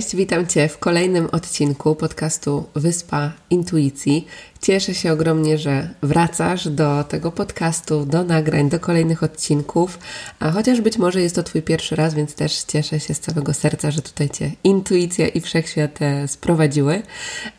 Cześć, 0.00 0.16
witam 0.16 0.46
Cię 0.46 0.68
w 0.68 0.78
kolejnym 0.78 1.28
odcinku 1.32 1.94
podcastu 1.94 2.64
Wyspa 2.74 3.32
Intuicji. 3.50 4.26
Cieszę 4.62 4.94
się 4.94 5.12
ogromnie, 5.12 5.58
że 5.58 5.88
wracasz 6.02 6.68
do 6.68 7.04
tego 7.04 7.32
podcastu, 7.32 8.06
do 8.06 8.24
nagrań, 8.24 8.68
do 8.68 8.80
kolejnych 8.80 9.22
odcinków, 9.22 9.98
a 10.38 10.50
chociaż 10.50 10.80
być 10.80 10.98
może 10.98 11.22
jest 11.22 11.34
to 11.34 11.42
Twój 11.42 11.62
pierwszy 11.62 11.96
raz, 11.96 12.14
więc 12.14 12.34
też 12.34 12.62
cieszę 12.62 13.00
się 13.00 13.14
z 13.14 13.20
całego 13.20 13.54
serca, 13.54 13.90
że 13.90 14.02
tutaj 14.02 14.30
Cię 14.30 14.50
intuicja 14.64 15.28
i 15.28 15.40
wszechświat 15.40 16.02
e, 16.02 16.28
sprowadziły. 16.28 17.02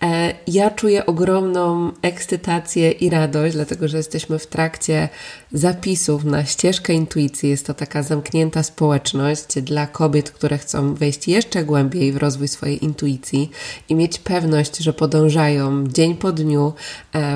E, 0.04 0.34
ja 0.48 0.72
czuję 0.72 1.06
ogromną 1.06 1.92
ekscytację 2.02 2.92
i 2.92 3.10
radość, 3.10 3.56
dlatego 3.56 3.88
że 3.88 3.98
jesteśmy 3.98 4.40
w 4.40 4.48
trakcie 4.48 5.10
zapisów 5.54 6.24
na 6.24 6.46
ścieżkę 6.46 6.94
intuicji. 6.94 7.50
Jest 7.50 7.68
to 7.68 7.74
taka 7.74 8.04
zamknięta 8.04 8.64
społeczność 8.64 9.62
dla 9.62 9.88
kobiet, 9.88 10.32
które 10.32 10.58
chcą 10.58 10.94
wejść 10.96 11.28
jeszcze 11.28 11.64
głębiej 11.64 12.12
w 12.12 12.18
rozwój 12.18 12.48
swojej 12.48 12.86
intuicji 12.86 13.52
i 13.90 13.96
mieć 13.96 14.20
pewność, 14.20 14.78
że 14.78 14.94
podążają 14.94 15.88
dzień 15.88 16.16
po 16.16 16.32
dniu 16.32 16.74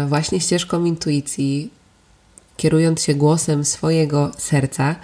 właśnie 0.07 0.39
ścieżką 0.39 0.85
intuicji, 0.85 1.69
kierując 2.57 3.03
się 3.03 3.15
głosem 3.15 3.65
swojego 3.65 4.31
serca. 4.37 4.95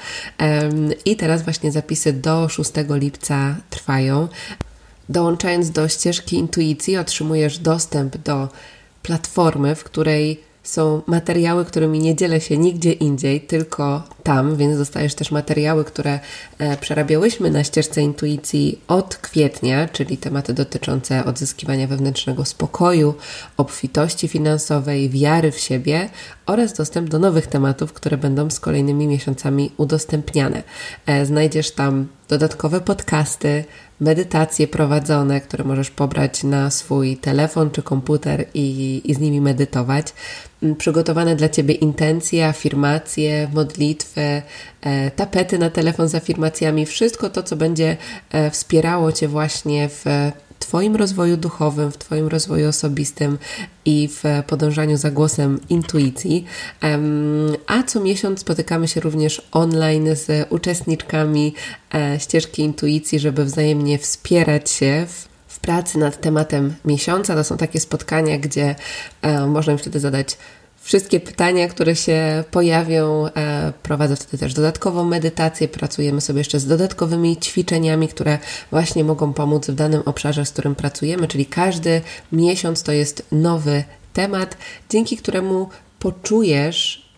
I 1.06 1.16
teraz 1.16 1.44
właśnie 1.44 1.72
zapisy 1.72 2.14
do 2.14 2.50
6 2.50 2.72
lipca 2.90 3.56
trwają. 3.70 4.28
Dołączając 5.10 5.72
do 5.72 5.88
ścieżki 5.88 6.36
intuicji, 6.36 6.98
otrzymujesz 6.98 7.60
dostęp 7.60 8.18
do 8.18 8.50
platformy, 9.04 9.76
w 9.76 9.84
której 9.84 10.40
są 10.64 11.02
materiały, 11.08 11.66
którymi 11.66 12.00
nie 12.00 12.16
dzielę 12.16 12.42
się 12.42 12.58
nigdzie 12.58 12.92
indziej, 12.92 13.42
tylko 13.42 14.04
tam, 14.24 14.56
więc 14.56 14.78
dostajesz 14.78 15.16
też 15.16 15.32
materiały, 15.32 15.86
które 15.86 16.20
e, 16.58 16.78
przerabiałyśmy 16.78 17.52
na 17.52 17.64
ścieżce 17.64 18.02
intuicji 18.02 18.80
od 18.88 19.16
kwietnia, 19.16 19.88
czyli 19.88 20.18
tematy 20.18 20.54
dotyczące 20.54 21.26
odzyskiwania 21.26 21.88
wewnętrznego 21.88 22.46
spokoju, 22.46 23.16
obfitości 23.58 24.28
finansowej, 24.28 25.10
wiary 25.10 25.52
w 25.52 25.60
siebie 25.60 26.10
oraz 26.46 26.74
dostęp 26.74 27.10
do 27.10 27.20
nowych 27.20 27.48
tematów, 27.48 27.94
które 27.94 28.18
będą 28.18 28.50
z 28.50 28.60
kolejnymi 28.60 29.08
miesiącami 29.08 29.72
udostępniane. 29.78 30.64
E, 31.06 31.26
znajdziesz 31.26 31.72
tam 31.72 32.08
dodatkowe 32.30 32.82
podcasty, 32.82 33.64
medytacje 34.02 34.68
prowadzone, 34.68 35.42
które 35.42 35.64
możesz 35.64 35.92
pobrać 35.92 36.44
na 36.44 36.72
swój 36.72 37.18
telefon 37.18 37.72
czy 37.72 37.84
komputer 37.84 38.46
i, 38.54 39.02
i 39.06 39.14
z 39.14 39.20
nimi 39.20 39.42
medytować. 39.42 40.14
Mm, 40.64 40.76
przygotowane 40.76 41.36
dla 41.36 41.50
Ciebie 41.50 41.74
intencje, 41.74 42.48
afirmacje, 42.48 43.50
modlitwy, 43.54 44.11
e, 44.18 45.12
tapety 45.16 45.60
na 45.60 45.70
telefon 45.70 46.08
z 46.08 46.16
afirmacjami, 46.16 46.86
wszystko 46.86 47.30
to, 47.30 47.44
co 47.44 47.56
będzie 47.56 47.98
e, 48.32 48.52
wspierało 48.52 49.12
Cię 49.12 49.28
właśnie 49.28 49.90
w 49.90 50.06
Twoim 50.62 50.96
rozwoju 50.96 51.38
duchowym, 51.38 51.92
w 51.92 51.98
Twoim 51.98 52.28
rozwoju 52.28 52.70
osobistym 52.70 53.38
i 53.86 54.10
w 54.10 54.24
podążaniu 54.48 54.98
za 54.98 55.12
głosem 55.12 55.60
intuicji. 55.70 56.46
A 57.68 57.84
co 57.84 58.00
miesiąc 58.00 58.40
spotykamy 58.40 58.88
się 58.88 59.02
również 59.02 59.48
online 59.52 60.16
z 60.16 60.48
uczestniczkami 60.50 61.54
e, 61.94 62.20
ścieżki 62.20 62.62
intuicji, 62.62 63.20
żeby 63.20 63.46
wzajemnie 63.46 63.98
wspierać 63.98 64.70
się 64.70 65.06
w 65.48 65.60
pracy 65.60 65.98
nad 65.98 66.22
tematem 66.22 66.76
miesiąca. 66.86 67.36
To 67.36 67.44
są 67.44 67.58
takie 67.58 67.80
spotkania, 67.80 68.38
gdzie 68.38 68.76
e, 69.22 69.48
można 69.48 69.74
mi 69.74 69.80
wtedy 69.80 70.00
zadać 70.00 70.38
wszystkie 70.82 71.20
pytania, 71.20 71.68
które 71.68 71.96
się 71.96 72.44
pojawią. 72.52 73.28
E, 73.28 73.74
prowadzę 73.84 74.16
wtedy 74.16 74.38
też 74.38 74.54
dodatkową 74.54 75.06
medytację. 75.06 75.68
Pracujemy 75.68 76.22
sobie 76.22 76.40
jeszcze 76.40 76.60
z 76.60 76.68
dodatkowymi 76.68 77.38
ćwiczeniami, 77.38 78.08
które 78.08 78.40
właśnie 78.72 79.04
mogą 79.04 79.34
pomóc 79.34 79.68
w 79.68 79.76
danym 79.76 80.02
obszarze, 80.06 80.46
z 80.46 80.52
którym 80.52 80.76
pracujemy, 80.76 81.28
czyli 81.28 81.46
każdy 81.46 82.02
miesiąc 82.32 82.84
to 82.84 82.92
jest 82.92 83.26
nowy 83.32 83.84
temat, 84.14 84.58
dzięki 84.90 85.18
któremu 85.18 85.70
poczujesz, 86.00 87.10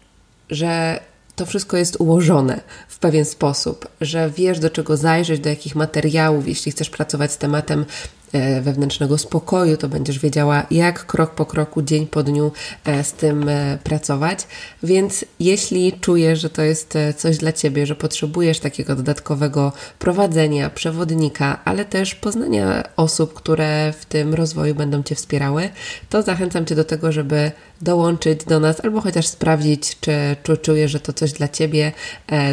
że 0.49 0.99
to 1.35 1.45
wszystko 1.45 1.77
jest 1.77 1.95
ułożone 1.99 2.61
w 2.87 2.99
pewien 2.99 3.25
sposób, 3.25 3.87
że 4.01 4.29
wiesz 4.29 4.59
do 4.59 4.69
czego 4.69 4.97
zajrzeć, 4.97 5.39
do 5.39 5.49
jakich 5.49 5.75
materiałów, 5.75 6.47
jeśli 6.47 6.71
chcesz 6.71 6.89
pracować 6.89 7.31
z 7.31 7.37
tematem 7.37 7.85
wewnętrznego 8.61 9.17
spokoju, 9.17 9.77
to 9.77 9.89
będziesz 9.89 10.19
wiedziała, 10.19 10.65
jak 10.71 11.05
krok 11.05 11.35
po 11.35 11.45
kroku, 11.45 11.81
dzień 11.81 12.07
po 12.07 12.23
dniu 12.23 12.51
e, 12.85 13.03
z 13.03 13.13
tym 13.13 13.49
e, 13.49 13.77
pracować. 13.83 14.47
Więc 14.83 15.25
jeśli 15.39 15.93
czujesz, 15.93 16.41
że 16.41 16.49
to 16.49 16.61
jest 16.61 16.97
coś 17.17 17.37
dla 17.37 17.51
Ciebie, 17.51 17.85
że 17.85 17.95
potrzebujesz 17.95 18.59
takiego 18.59 18.95
dodatkowego 18.95 19.71
prowadzenia, 19.99 20.69
przewodnika, 20.69 21.59
ale 21.65 21.85
też 21.85 22.15
poznania 22.15 22.83
osób, 22.95 23.33
które 23.33 23.93
w 23.99 24.05
tym 24.05 24.33
rozwoju 24.33 24.75
będą 24.75 25.03
Cię 25.03 25.15
wspierały, 25.15 25.69
to 26.09 26.21
zachęcam 26.21 26.65
Cię 26.65 26.75
do 26.75 26.83
tego, 26.83 27.11
żeby 27.11 27.51
dołączyć 27.81 28.43
do 28.43 28.59
nas 28.59 28.85
albo 28.85 29.01
chociaż 29.01 29.27
sprawdzić, 29.27 29.99
czy, 29.99 30.35
czy 30.43 30.57
czujesz, 30.57 30.91
że 30.91 30.99
to 30.99 31.13
coś 31.13 31.31
dla 31.31 31.47
Ciebie. 31.47 31.91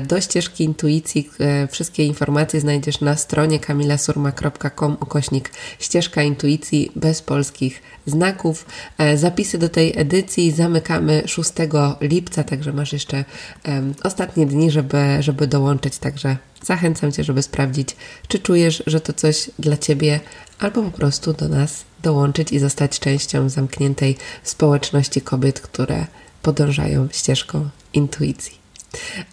Do 0.08 0.20
ścieżki 0.20 0.64
intuicji 0.64 1.30
wszystkie 1.70 2.04
informacje 2.04 2.60
znajdziesz 2.60 3.00
na 3.00 3.16
stronie 3.16 3.58
kamilasurma.com 3.58 4.96
ukośnik 5.00 5.50
ścieżka 5.78 6.22
intuicji 6.22 6.92
bez 6.96 7.22
polskich 7.22 7.82
znaków. 8.06 8.66
E, 8.98 9.18
zapisy 9.18 9.58
do 9.58 9.68
tej 9.68 9.92
edycji 9.96 10.52
zamykamy 10.52 11.22
6 11.26 11.52
lipca, 12.00 12.44
także 12.44 12.72
masz 12.72 12.92
jeszcze 12.92 13.24
um, 13.68 13.94
ostatnie 14.02 14.46
dni, 14.46 14.70
żeby, 14.70 14.98
żeby 15.20 15.46
dołączyć. 15.46 15.98
Także 15.98 16.36
zachęcam 16.62 17.12
Cię, 17.12 17.24
żeby 17.24 17.42
sprawdzić, 17.42 17.96
czy 18.28 18.38
czujesz, 18.38 18.82
że 18.86 19.00
to 19.00 19.12
coś 19.12 19.50
dla 19.58 19.76
Ciebie, 19.76 20.20
albo 20.58 20.82
po 20.82 20.90
prostu 20.90 21.32
do 21.32 21.48
nas 21.48 21.84
dołączyć 22.02 22.52
i 22.52 22.58
zostać 22.58 22.98
częścią 22.98 23.48
zamkniętej 23.48 24.16
społeczności 24.42 25.20
kobiet, 25.20 25.60
które 25.60 26.06
podążają 26.42 27.08
ścieżką 27.12 27.68
intuicji. 27.94 28.60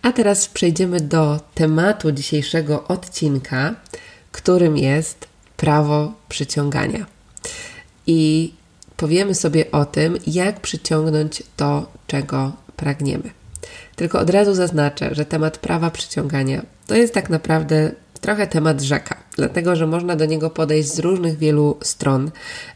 A 0.02 0.12
teraz 0.12 0.48
przejdziemy 0.48 1.00
do 1.00 1.40
tematu 1.56 2.12
dzisiejszego 2.12 2.88
odcinka, 2.88 3.76
którym 4.32 4.78
jest 4.78 5.27
prawo 5.58 6.14
przyciągania. 6.30 7.06
I 8.08 8.54
powiemy 8.98 9.36
sobie 9.36 9.72
o 9.72 9.86
tym, 9.86 10.18
jak 10.28 10.60
przyciągnąć 10.60 11.44
to, 11.56 11.92
czego 12.08 12.52
pragniemy. 12.76 13.30
Tylko 13.96 14.20
od 14.20 14.30
razu 14.30 14.54
zaznaczę, 14.54 15.16
że 15.16 15.26
temat 15.26 15.58
prawa 15.58 15.92
przyciągania 15.92 16.62
to 16.88 16.96
jest 16.96 17.14
tak 17.14 17.30
naprawdę 17.30 17.92
trochę 18.22 18.48
temat 18.48 18.82
rzeka, 18.82 19.18
dlatego 19.36 19.76
że 19.76 19.88
można 19.88 20.16
do 20.16 20.26
niego 20.26 20.50
podejść 20.50 20.94
z 20.94 21.00
różnych 21.00 21.38
wielu 21.38 21.78
stron 21.82 22.32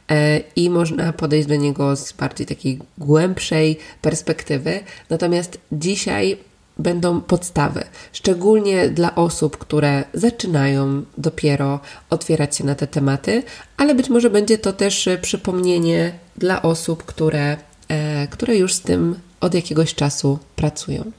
e, 0.09 0.39
i 0.55 0.69
można 0.69 1.13
podejść 1.13 1.47
do 1.47 1.55
niego 1.55 1.95
z 1.95 2.13
bardziej 2.13 2.47
takiej 2.47 2.79
głębszej 2.97 3.77
perspektywy. 4.01 4.79
Natomiast 5.09 5.57
dzisiaj 5.71 6.37
będą 6.81 7.21
podstawy, 7.21 7.83
szczególnie 8.13 8.89
dla 8.89 9.15
osób, 9.15 9.57
które 9.57 10.03
zaczynają 10.13 11.03
dopiero 11.17 11.79
otwierać 12.09 12.57
się 12.57 12.63
na 12.63 12.75
te 12.75 12.87
tematy, 12.87 13.43
ale 13.77 13.95
być 13.95 14.09
może 14.09 14.29
będzie 14.29 14.57
to 14.57 14.73
też 14.73 15.09
przypomnienie 15.21 16.13
dla 16.37 16.61
osób, 16.61 17.03
które, 17.03 17.57
e, 17.87 18.27
które 18.27 18.57
już 18.57 18.73
z 18.73 18.81
tym 18.81 19.19
od 19.41 19.53
jakiegoś 19.53 19.95
czasu 19.95 20.39
pracują. 20.55 21.11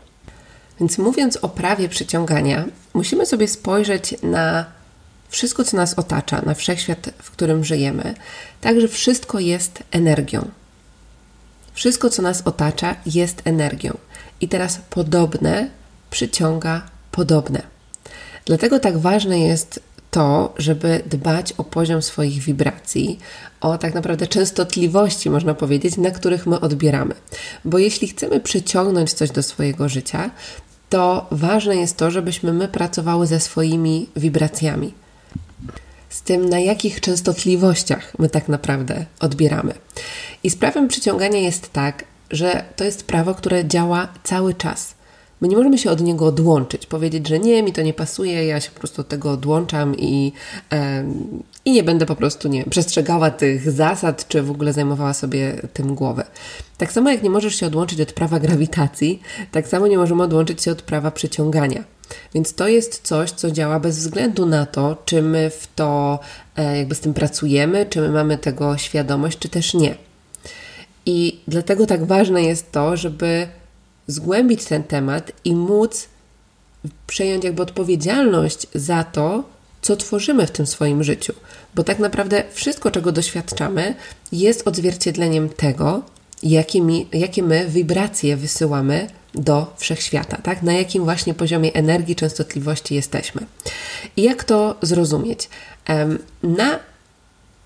Więc 0.81 0.99
mówiąc 0.99 1.37
o 1.37 1.49
prawie 1.49 1.89
przyciągania, 1.89 2.65
musimy 2.95 3.27
sobie 3.27 3.49
spojrzeć 3.49 4.15
na 4.23 4.65
wszystko, 5.29 5.65
co 5.65 5.77
nas 5.77 5.95
otacza, 5.95 6.43
na 6.47 6.55
wszechświat, 6.55 7.11
w 7.23 7.31
którym 7.31 7.65
żyjemy, 7.65 8.15
tak, 8.61 8.81
że 8.81 8.89
wszystko 8.89 9.41
jest 9.41 9.83
energią. 9.91 10.51
Wszystko, 11.75 12.11
co 12.11 12.23
nas 12.23 12.43
otacza, 12.45 12.97
jest 13.07 13.43
energią. 13.45 13.99
I 14.43 14.49
teraz 14.49 14.81
podobne 14.91 15.71
przyciąga 16.11 16.83
podobne. 17.11 17.63
Dlatego 18.45 18.79
tak 18.79 18.99
ważne 18.99 19.41
jest 19.41 19.81
to, 20.11 20.55
żeby 20.59 21.03
dbać 21.07 21.53
o 21.53 21.65
poziom 21.65 22.03
swoich 22.03 22.43
wibracji, 22.43 23.19
o 23.61 23.79
tak 23.79 23.95
naprawdę 23.95 24.27
częstotliwości, 24.27 25.31
można 25.31 25.55
powiedzieć, 25.55 25.97
na 25.97 26.11
których 26.11 26.47
my 26.47 26.61
odbieramy. 26.61 27.15
Bo 27.65 27.79
jeśli 27.79 28.09
chcemy 28.09 28.41
przyciągnąć 28.41 29.13
coś 29.13 29.31
do 29.31 29.43
swojego 29.43 29.89
życia, 29.89 30.31
to 30.89 31.27
ważne 31.31 31.77
jest 31.77 31.97
to, 31.97 32.11
żebyśmy 32.11 32.53
my 32.53 32.69
pracowały 32.69 33.27
ze 33.27 33.41
swoimi 33.41 34.09
wibracjami. 34.17 34.95
Z 36.09 36.23
tym, 36.23 36.49
na 36.49 36.59
jakich 36.59 37.01
częstotliwościach 37.01 38.19
my 38.19 38.29
tak 38.29 38.49
naprawdę 38.49 39.07
odbieramy. 39.21 39.75
I 40.43 40.51
z 40.51 40.57
prawem 40.57 40.89
przyciągania 40.89 41.39
jest 41.39 41.73
tak, 41.73 42.05
że 42.33 42.65
to 42.77 42.85
jest 42.85 43.07
prawo, 43.07 43.35
które 43.35 43.65
działa 43.65 44.09
cały 44.23 44.55
czas. 44.55 44.95
My 45.41 45.49
nie 45.49 45.57
możemy 45.57 45.79
się 45.79 45.91
od 45.91 46.01
niego 46.01 46.27
odłączyć, 46.27 46.87
powiedzieć, 46.87 47.29
że 47.29 47.39
nie, 47.39 47.63
mi 47.63 47.73
to 47.73 47.83
nie 47.83 47.95
pasuje, 47.95 48.47
ja 48.47 48.61
się 48.61 48.71
po 48.71 48.79
prostu 48.79 49.01
od 49.01 49.09
tego 49.09 49.31
odłączam 49.31 49.97
i, 49.97 50.33
i 51.65 51.73
nie 51.73 51.83
będę 51.83 52.07
po 52.07 52.17
prostu 52.17 52.49
nie 52.49 52.65
przestrzegała 52.65 53.31
tych 53.31 53.71
zasad, 53.71 54.29
czy 54.29 54.43
w 54.43 54.51
ogóle 54.51 54.73
zajmowała 54.73 55.15
sobie 55.15 55.57
tym 55.73 55.95
głowę. 55.95 56.25
Tak 56.79 56.93
samo 56.93 57.11
jak 57.11 57.23
nie 57.23 57.31
możesz 57.31 57.55
się 57.55 57.67
odłączyć 57.67 58.01
od 58.01 58.13
prawa 58.13 58.41
grawitacji, 58.41 59.23
tak 59.51 59.69
samo 59.69 59.87
nie 59.87 59.99
możemy 59.99 60.23
odłączyć 60.23 60.63
się 60.63 60.73
od 60.73 60.83
prawa 60.83 61.11
przyciągania. 61.11 61.85
Więc 62.35 62.55
to 62.55 62.69
jest 62.69 63.01
coś, 63.03 63.31
co 63.31 63.51
działa 63.51 63.81
bez 63.81 63.99
względu 63.99 64.47
na 64.47 64.67
to, 64.67 64.97
czy 65.05 65.23
my 65.23 65.51
w 65.51 65.69
to 65.75 66.19
e, 66.57 66.79
jakby 66.79 66.95
z 66.95 67.01
tym 67.01 67.15
pracujemy, 67.15 67.87
czy 67.87 68.01
my 68.01 68.09
mamy 68.09 68.39
tego 68.39 68.79
świadomość, 68.79 69.39
czy 69.39 69.49
też 69.49 69.75
nie. 69.75 69.95
I 71.07 71.41
dlatego 71.49 71.87
tak 71.87 72.05
ważne 72.05 72.43
jest 72.43 72.73
to, 72.73 72.97
żeby 72.97 73.49
zgłębić 74.07 74.65
ten 74.65 74.83
temat 74.85 75.33
i 75.45 75.55
móc 75.55 76.09
przejąć 77.07 77.45
jakby 77.45 77.63
odpowiedzialność 77.63 78.67
za 78.75 79.05
to, 79.05 79.45
co 79.83 79.97
tworzymy 79.97 80.47
w 80.47 80.51
tym 80.51 80.67
swoim 80.67 81.05
życiu. 81.05 81.33
Bo 81.75 81.85
tak 81.85 81.99
naprawdę 81.99 82.43
wszystko, 82.53 82.91
czego 82.91 83.13
doświadczamy, 83.13 83.95
jest 84.33 84.69
odzwierciedleniem 84.69 85.49
tego, 85.49 86.03
jakie, 86.43 86.81
mi, 86.81 87.09
jakie 87.13 87.43
my 87.43 87.69
wibracje 87.69 88.37
wysyłamy 88.37 89.07
do 89.35 89.75
wszechświata, 89.77 90.37
tak? 90.37 90.63
Na 90.63 90.73
jakim 90.73 91.05
właśnie 91.05 91.35
poziomie 91.35 91.73
energii, 91.73 92.17
częstotliwości 92.17 92.95
jesteśmy. 92.95 93.47
I 94.17 94.23
jak 94.23 94.45
to 94.45 94.77
zrozumieć? 94.83 95.49
Na 96.43 96.79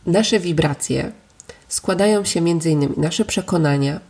nasze 0.06 0.41
wibracje 0.41 1.12
składają 1.68 2.24
się 2.24 2.48
innymi 2.48 2.88
nasze 2.96 3.24
przekonania, 3.24 4.00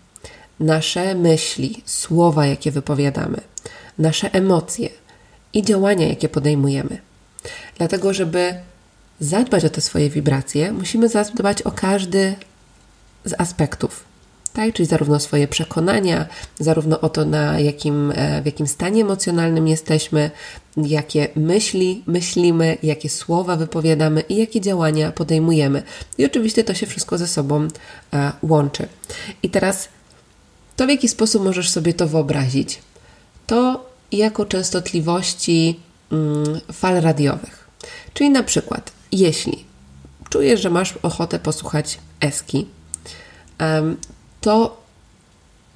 nasze 0.60 1.14
myśli, 1.14 1.82
słowa, 1.84 2.46
jakie 2.46 2.70
wypowiadamy, 2.70 3.40
nasze 3.98 4.34
emocje 4.34 4.88
i 5.52 5.62
działania, 5.62 6.08
jakie 6.08 6.28
podejmujemy. 6.28 6.98
Dlatego, 7.78 8.14
żeby 8.14 8.54
zadbać 9.20 9.64
o 9.64 9.70
te 9.70 9.80
swoje 9.80 10.10
wibracje, 10.10 10.72
musimy 10.72 11.08
zadbać 11.08 11.62
o 11.62 11.72
każdy 11.72 12.34
z 13.24 13.34
aspektów. 13.38 14.04
Tak? 14.56 14.74
Czyli 14.74 14.86
zarówno 14.86 15.20
swoje 15.20 15.48
przekonania, 15.48 16.26
zarówno 16.58 17.00
o 17.00 17.08
to, 17.08 17.24
na 17.24 17.60
jakim, 17.60 18.12
e, 18.14 18.42
w 18.42 18.46
jakim 18.46 18.66
stanie 18.66 19.02
emocjonalnym 19.02 19.68
jesteśmy, 19.68 20.30
jakie 20.76 21.28
myśli 21.36 22.02
myślimy, 22.06 22.78
jakie 22.82 23.08
słowa 23.08 23.56
wypowiadamy 23.56 24.20
i 24.20 24.36
jakie 24.36 24.60
działania 24.60 25.12
podejmujemy. 25.12 25.82
I 26.18 26.26
oczywiście 26.26 26.64
to 26.64 26.74
się 26.74 26.86
wszystko 26.86 27.18
ze 27.18 27.26
sobą 27.26 27.68
e, 28.12 28.32
łączy. 28.42 28.88
I 29.42 29.50
teraz 29.50 29.88
to, 30.76 30.86
w 30.86 30.88
jaki 30.88 31.08
sposób 31.08 31.44
możesz 31.44 31.70
sobie 31.70 31.94
to 31.94 32.08
wyobrazić, 32.08 32.82
to 33.46 33.90
jako 34.12 34.44
częstotliwości 34.44 35.80
mm, 36.12 36.60
fal 36.72 37.00
radiowych. 37.00 37.68
Czyli 38.14 38.30
na 38.30 38.42
przykład, 38.42 38.92
jeśli 39.12 39.64
czujesz, 40.30 40.60
że 40.60 40.70
masz 40.70 40.94
ochotę 41.02 41.38
posłuchać 41.38 41.98
eski, 42.20 42.66
to 44.46 44.76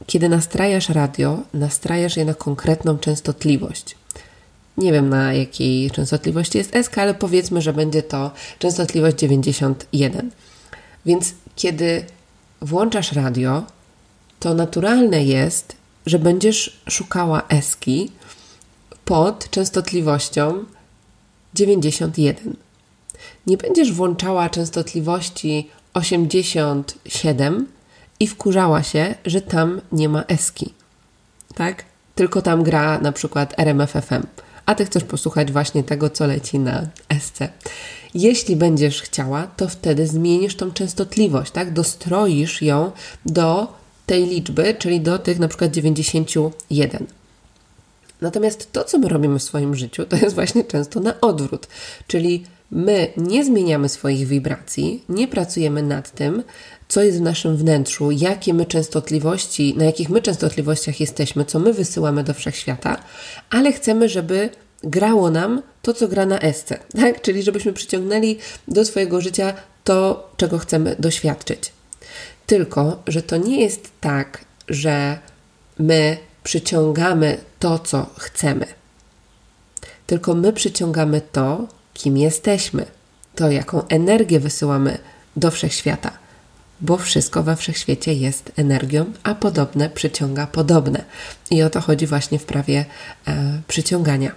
kiedy 0.07 0.29
nastrajasz 0.29 0.89
radio, 0.89 1.39
nastrajasz 1.55 2.17
je 2.17 2.25
na 2.25 2.35
konkretną 2.35 2.99
częstotliwość. 2.99 3.97
Nie 4.77 4.93
wiem 4.93 5.09
na 5.09 5.33
jakiej 5.33 5.91
częstotliwości 5.91 6.59
jest 6.59 6.73
SK, 6.83 6.99
ale 6.99 7.15
powiedzmy, 7.15 7.63
że 7.63 7.73
będzie 7.73 8.03
to 8.03 8.31
częstotliwość 8.59 9.17
91. 9.17 10.31
Więc 11.07 11.35
kiedy 11.57 12.05
włączasz 12.61 13.13
radio, 13.13 13.63
to 14.41 14.55
naturalne 14.55 15.25
jest, 15.25 15.77
że 16.07 16.19
będziesz 16.19 16.81
szukała 16.89 17.43
eski 17.49 18.13
pod 19.05 19.51
częstotliwością 19.51 20.65
91. 21.55 22.57
Nie 23.47 23.57
będziesz 23.57 23.93
włączała 23.93 24.51
częstotliwości 24.51 25.71
87 25.95 27.67
i 28.21 28.27
wkurzała 28.27 28.83
się, 28.83 29.15
że 29.25 29.41
tam 29.41 29.81
nie 29.93 30.09
ma 30.09 30.23
eski. 30.23 30.75
Tak? 31.55 31.85
Tylko 32.15 32.43
tam 32.43 32.63
gra 32.63 32.99
na 33.01 33.13
przykład 33.13 33.55
RMFFM, 33.59 34.23
a 34.67 34.75
ty 34.75 34.85
chcesz 34.85 35.05
posłuchać 35.05 35.53
właśnie 35.53 35.85
tego, 35.85 36.11
co 36.11 36.27
leci 36.27 36.59
na 36.59 36.87
SC. 37.21 37.39
Jeśli 38.15 38.57
będziesz 38.57 39.03
chciała, 39.03 39.47
to 39.47 39.69
wtedy 39.69 40.07
zmienisz 40.07 40.57
tą 40.57 40.73
częstotliwość, 40.73 41.53
tak? 41.53 41.73
Dostroisz 41.73 42.63
ją 42.63 42.93
do 43.27 43.73
tej 44.07 44.27
liczby, 44.27 44.75
czyli 44.79 45.01
do 45.01 45.19
tych 45.19 45.39
na 45.39 45.49
przykład 45.49 45.71
91. 45.71 47.07
Natomiast 48.21 48.73
to, 48.73 48.85
co 48.85 48.99
my 48.99 49.09
robimy 49.09 49.39
w 49.39 49.43
swoim 49.43 49.75
życiu, 49.75 50.05
to 50.05 50.17
jest 50.17 50.35
właśnie 50.35 50.65
często 50.65 51.01
na 51.01 51.21
odwrót, 51.21 51.69
czyli 52.07 52.45
my 52.71 53.13
nie 53.17 53.45
zmieniamy 53.45 53.89
swoich 53.89 54.27
wibracji, 54.27 55.05
nie 55.09 55.29
pracujemy 55.29 55.83
nad 55.83 56.11
tym, 56.11 56.43
co 56.91 57.03
jest 57.03 57.19
w 57.19 57.23
naszym 57.23 57.57
wnętrzu, 57.57 58.11
jakie 58.11 58.55
my 58.55 58.67
częstotliwości, 58.67 59.75
na 59.77 59.85
jakich 59.85 60.09
my 60.11 60.23
częstotliwościach 60.23 61.01
jesteśmy, 61.01 61.45
co 61.45 61.59
my 61.59 61.73
wysyłamy 61.73 62.25
do 62.25 62.35
wszechświata, 62.35 62.97
ale 63.51 63.73
chcemy, 63.73 64.09
żeby 64.09 64.51
grało 64.83 65.31
nam 65.31 65.63
to, 65.83 65.95
co 65.95 66.09
gra 66.09 66.27
na 66.27 66.41
esce, 66.41 66.79
tak? 67.01 67.23
Czyli 67.23 67.43
żebyśmy 67.43 67.73
przyciągnęli 67.73 68.39
do 68.69 68.85
swojego 68.85 69.21
życia 69.21 69.55
to, 69.85 70.31
czego 70.37 70.59
chcemy 70.59 70.97
doświadczyć. 70.99 71.73
Tylko, 72.47 73.03
że 73.07 73.23
to 73.23 73.37
nie 73.37 73.61
jest 73.61 73.91
tak, 74.01 74.45
że 74.69 75.19
my 75.79 76.17
przyciągamy 76.43 77.39
to, 77.59 77.79
co 77.79 78.07
chcemy. 78.19 78.67
Tylko 80.07 80.35
my 80.35 80.53
przyciągamy 80.53 81.21
to, 81.33 81.67
kim 81.95 82.17
jesteśmy, 82.17 82.87
to, 83.35 83.51
jaką 83.51 83.89
energię 83.89 84.41
wysyłamy 84.41 84.99
do 85.37 85.51
wszechświata, 85.51 86.30
bo 86.81 86.97
wszystko 86.97 87.43
we 87.43 87.57
wszechświecie 87.57 88.15
jest 88.15 88.53
energią, 88.57 89.05
a 89.23 89.35
podobne 89.35 89.91
przyciąga 89.91 90.47
podobne. 90.47 91.05
I 91.51 91.63
o 91.63 91.71
to 91.71 91.81
chodzi 91.81 92.07
właśnie 92.07 92.39
w 92.39 92.45
prawie 92.45 92.85
e, 93.27 93.61
przyciągania. 93.69 94.33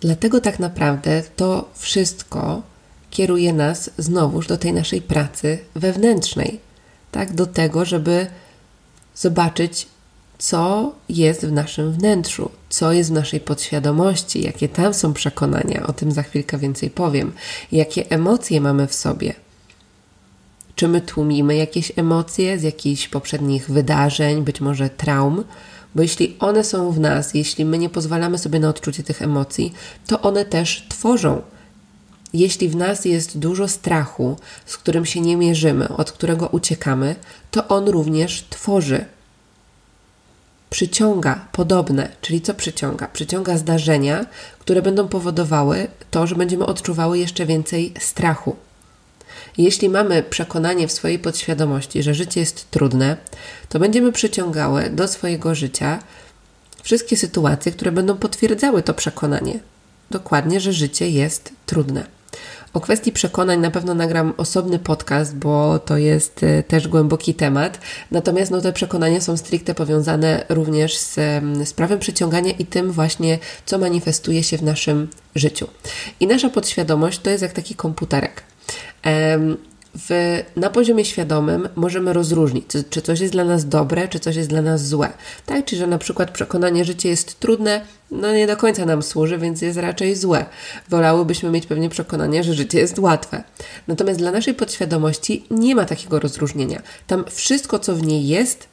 Dlatego 0.00 0.40
tak 0.40 0.58
naprawdę 0.58 1.22
to 1.36 1.70
wszystko 1.74 2.62
kieruje 3.10 3.52
nas 3.52 3.90
znowuż 3.98 4.46
do 4.46 4.56
tej 4.56 4.72
naszej 4.72 5.02
pracy 5.02 5.58
wewnętrznej, 5.74 6.60
tak, 7.10 7.34
do 7.34 7.46
tego, 7.46 7.84
żeby 7.84 8.26
zobaczyć, 9.14 9.86
co 10.38 10.92
jest 11.08 11.46
w 11.46 11.52
naszym 11.52 11.92
wnętrzu, 11.92 12.50
co 12.68 12.92
jest 12.92 13.10
w 13.10 13.12
naszej 13.12 13.40
podświadomości, 13.40 14.42
jakie 14.42 14.68
tam 14.68 14.94
są 14.94 15.12
przekonania, 15.12 15.86
o 15.86 15.92
tym 15.92 16.12
za 16.12 16.22
chwilkę 16.22 16.58
więcej 16.58 16.90
powiem, 16.90 17.32
jakie 17.72 18.10
emocje 18.10 18.60
mamy 18.60 18.86
w 18.86 18.94
sobie. 18.94 19.34
Czy 20.80 20.88
my 20.88 21.00
tłumimy 21.00 21.56
jakieś 21.56 21.92
emocje 21.96 22.58
z 22.58 22.62
jakichś 22.62 23.08
poprzednich 23.08 23.70
wydarzeń, 23.70 24.42
być 24.42 24.60
może 24.60 24.90
traum, 24.90 25.44
bo 25.94 26.02
jeśli 26.02 26.36
one 26.38 26.64
są 26.64 26.92
w 26.92 27.00
nas, 27.00 27.34
jeśli 27.34 27.64
my 27.64 27.78
nie 27.78 27.88
pozwalamy 27.88 28.38
sobie 28.38 28.60
na 28.60 28.68
odczucie 28.68 29.02
tych 29.02 29.22
emocji, 29.22 29.72
to 30.06 30.20
one 30.20 30.44
też 30.44 30.86
tworzą 30.88 31.42
jeśli 32.32 32.68
w 32.68 32.76
nas 32.76 33.04
jest 33.04 33.38
dużo 33.38 33.68
strachu, 33.68 34.36
z 34.66 34.76
którym 34.76 35.06
się 35.06 35.20
nie 35.20 35.36
mierzymy, 35.36 35.88
od 35.88 36.12
którego 36.12 36.46
uciekamy, 36.46 37.16
to 37.50 37.68
on 37.68 37.88
również 37.88 38.44
tworzy. 38.50 39.04
Przyciąga 40.70 41.48
podobne, 41.52 42.08
czyli 42.20 42.40
co 42.40 42.54
przyciąga? 42.54 43.08
Przyciąga 43.08 43.58
zdarzenia, 43.58 44.26
które 44.58 44.82
będą 44.82 45.08
powodowały 45.08 45.88
to, 46.10 46.26
że 46.26 46.34
będziemy 46.34 46.66
odczuwały 46.66 47.18
jeszcze 47.18 47.46
więcej 47.46 47.94
strachu. 47.98 48.56
Jeśli 49.58 49.88
mamy 49.88 50.22
przekonanie 50.22 50.88
w 50.88 50.92
swojej 50.92 51.18
podświadomości, 51.18 52.02
że 52.02 52.14
życie 52.14 52.40
jest 52.40 52.70
trudne, 52.70 53.16
to 53.68 53.78
będziemy 53.78 54.12
przyciągały 54.12 54.90
do 54.90 55.08
swojego 55.08 55.54
życia 55.54 55.98
wszystkie 56.82 57.16
sytuacje, 57.16 57.72
które 57.72 57.92
będą 57.92 58.16
potwierdzały 58.16 58.82
to 58.82 58.94
przekonanie. 58.94 59.60
Dokładnie, 60.10 60.60
że 60.60 60.72
życie 60.72 61.10
jest 61.10 61.52
trudne. 61.66 62.20
O 62.72 62.80
kwestii 62.80 63.12
przekonań 63.12 63.60
na 63.60 63.70
pewno 63.70 63.94
nagram 63.94 64.34
osobny 64.36 64.78
podcast, 64.78 65.36
bo 65.36 65.78
to 65.78 65.96
jest 65.96 66.42
y, 66.42 66.64
też 66.68 66.88
głęboki 66.88 67.34
temat. 67.34 67.80
Natomiast 68.10 68.50
no, 68.50 68.60
te 68.60 68.72
przekonania 68.72 69.20
są 69.20 69.36
stricte 69.36 69.74
powiązane 69.74 70.44
również 70.48 70.96
z, 70.96 71.14
z 71.64 71.72
prawem 71.72 71.98
przyciągania 71.98 72.52
i 72.52 72.66
tym 72.66 72.92
właśnie, 72.92 73.38
co 73.66 73.78
manifestuje 73.78 74.42
się 74.42 74.58
w 74.58 74.62
naszym 74.62 75.08
życiu. 75.34 75.66
I 76.20 76.26
nasza 76.26 76.50
podświadomość 76.50 77.18
to 77.18 77.30
jest 77.30 77.42
jak 77.42 77.52
taki 77.52 77.74
komputerek. 77.74 78.49
W, 79.94 80.38
na 80.56 80.70
poziomie 80.70 81.04
świadomym 81.04 81.68
możemy 81.76 82.12
rozróżnić, 82.12 82.66
czy, 82.68 82.84
czy 82.84 83.02
coś 83.02 83.20
jest 83.20 83.32
dla 83.32 83.44
nas 83.44 83.68
dobre, 83.68 84.08
czy 84.08 84.20
coś 84.20 84.36
jest 84.36 84.48
dla 84.48 84.62
nas 84.62 84.86
złe. 84.86 85.12
Tak, 85.46 85.64
czyli 85.64 85.78
że 85.78 85.86
na 85.86 85.98
przykład 85.98 86.30
przekonanie, 86.30 86.84
że 86.84 86.92
życie 86.92 87.08
jest 87.08 87.40
trudne, 87.40 87.80
no 88.10 88.32
nie 88.32 88.46
do 88.46 88.56
końca 88.56 88.86
nam 88.86 89.02
służy, 89.02 89.38
więc 89.38 89.62
jest 89.62 89.78
raczej 89.78 90.16
złe. 90.16 90.46
Wolałybyśmy 90.88 91.50
mieć 91.50 91.66
pewnie 91.66 91.88
przekonanie, 91.88 92.44
że 92.44 92.54
życie 92.54 92.78
jest 92.78 92.98
łatwe. 92.98 93.42
Natomiast 93.88 94.18
dla 94.18 94.30
naszej 94.30 94.54
podświadomości 94.54 95.44
nie 95.50 95.74
ma 95.74 95.84
takiego 95.84 96.20
rozróżnienia. 96.20 96.82
Tam 97.06 97.24
wszystko, 97.30 97.78
co 97.78 97.94
w 97.94 98.02
niej 98.02 98.28
jest, 98.28 98.68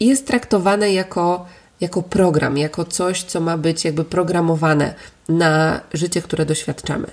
jest 0.00 0.26
traktowane 0.26 0.92
jako, 0.92 1.46
jako 1.80 2.02
program, 2.02 2.58
jako 2.58 2.84
coś, 2.84 3.22
co 3.22 3.40
ma 3.40 3.58
być 3.58 3.84
jakby 3.84 4.04
programowane 4.04 4.94
na 5.28 5.80
życie, 5.94 6.22
które 6.22 6.46
doświadczamy. 6.46 7.06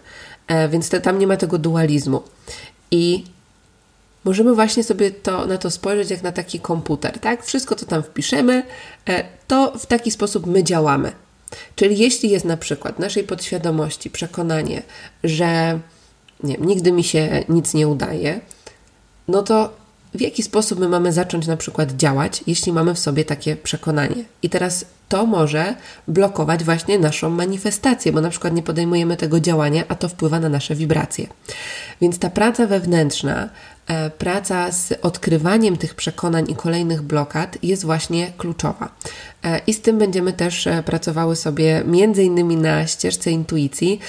E, 0.48 0.70
więc 0.70 0.90
te, 0.90 1.02
tam 1.02 1.20
nie 1.20 1.28
ma 1.28 1.38
tego 1.38 1.58
dualizmu. 1.58 2.24
I 2.92 3.24
możemy 4.24 4.56
właśnie 4.56 4.84
sobie 4.84 5.12
to, 5.12 5.46
na 5.46 5.58
to 5.58 5.72
spojrzeć 5.72 6.10
jak 6.10 6.24
na 6.24 6.32
taki 6.32 6.60
komputer, 6.60 7.20
tak? 7.20 7.46
Wszystko, 7.46 7.76
co 7.76 7.86
tam 7.86 8.04
wpiszemy, 8.04 8.64
e, 9.10 9.24
to 9.48 9.74
w 9.80 9.86
taki 9.86 10.12
sposób 10.12 10.46
my 10.46 10.64
działamy. 10.64 11.12
Czyli 11.76 11.98
jeśli 11.98 12.30
jest 12.30 12.46
na 12.46 12.58
przykład 12.58 13.00
naszej 13.00 13.24
podświadomości 13.24 14.10
przekonanie, 14.10 14.84
że 15.24 15.80
nie, 16.44 16.56
nigdy 16.58 16.92
mi 16.92 17.04
się 17.04 17.44
nic 17.50 17.74
nie 17.74 17.88
udaje, 17.88 18.40
no 19.28 19.44
to 19.44 19.83
w 20.16 20.22
jaki 20.22 20.44
sposób 20.44 20.80
my 20.80 20.90
mamy 20.90 21.14
zacząć 21.14 21.48
na 21.48 21.58
przykład 21.58 21.92
działać, 21.92 22.44
jeśli 22.48 22.74
mamy 22.74 22.94
w 22.94 23.00
sobie 23.00 23.26
takie 23.26 23.56
przekonanie. 23.56 24.24
I 24.44 24.50
teraz 24.50 24.86
to 25.10 25.26
może 25.26 25.76
blokować 26.08 26.64
właśnie 26.64 27.00
naszą 27.00 27.30
manifestację, 27.30 28.12
bo 28.12 28.22
na 28.22 28.30
przykład 28.30 28.54
nie 28.54 28.64
podejmujemy 28.64 29.18
tego 29.18 29.40
działania, 29.40 29.84
a 29.88 29.96
to 29.96 30.10
wpływa 30.10 30.40
na 30.40 30.50
nasze 30.50 30.76
wibracje. 30.76 31.28
Więc 32.02 32.20
ta 32.20 32.30
praca 32.30 32.68
wewnętrzna, 32.68 33.50
e, 33.88 34.10
praca 34.10 34.72
z 34.72 34.94
odkrywaniem 35.02 35.78
tych 35.78 35.96
przekonań 35.96 36.52
i 36.52 36.56
kolejnych 36.56 37.02
blokad 37.02 37.58
jest 37.64 37.86
właśnie 37.86 38.32
kluczowa. 38.38 38.96
E, 39.44 39.62
I 39.68 39.74
z 39.74 39.82
tym 39.82 39.98
będziemy 39.98 40.34
też 40.34 40.68
e, 40.68 40.84
pracowały 40.84 41.36
sobie 41.36 41.84
między 41.86 42.24
innymi 42.24 42.56
na 42.56 42.88
ścieżce 42.88 43.32
intuicji, 43.32 44.00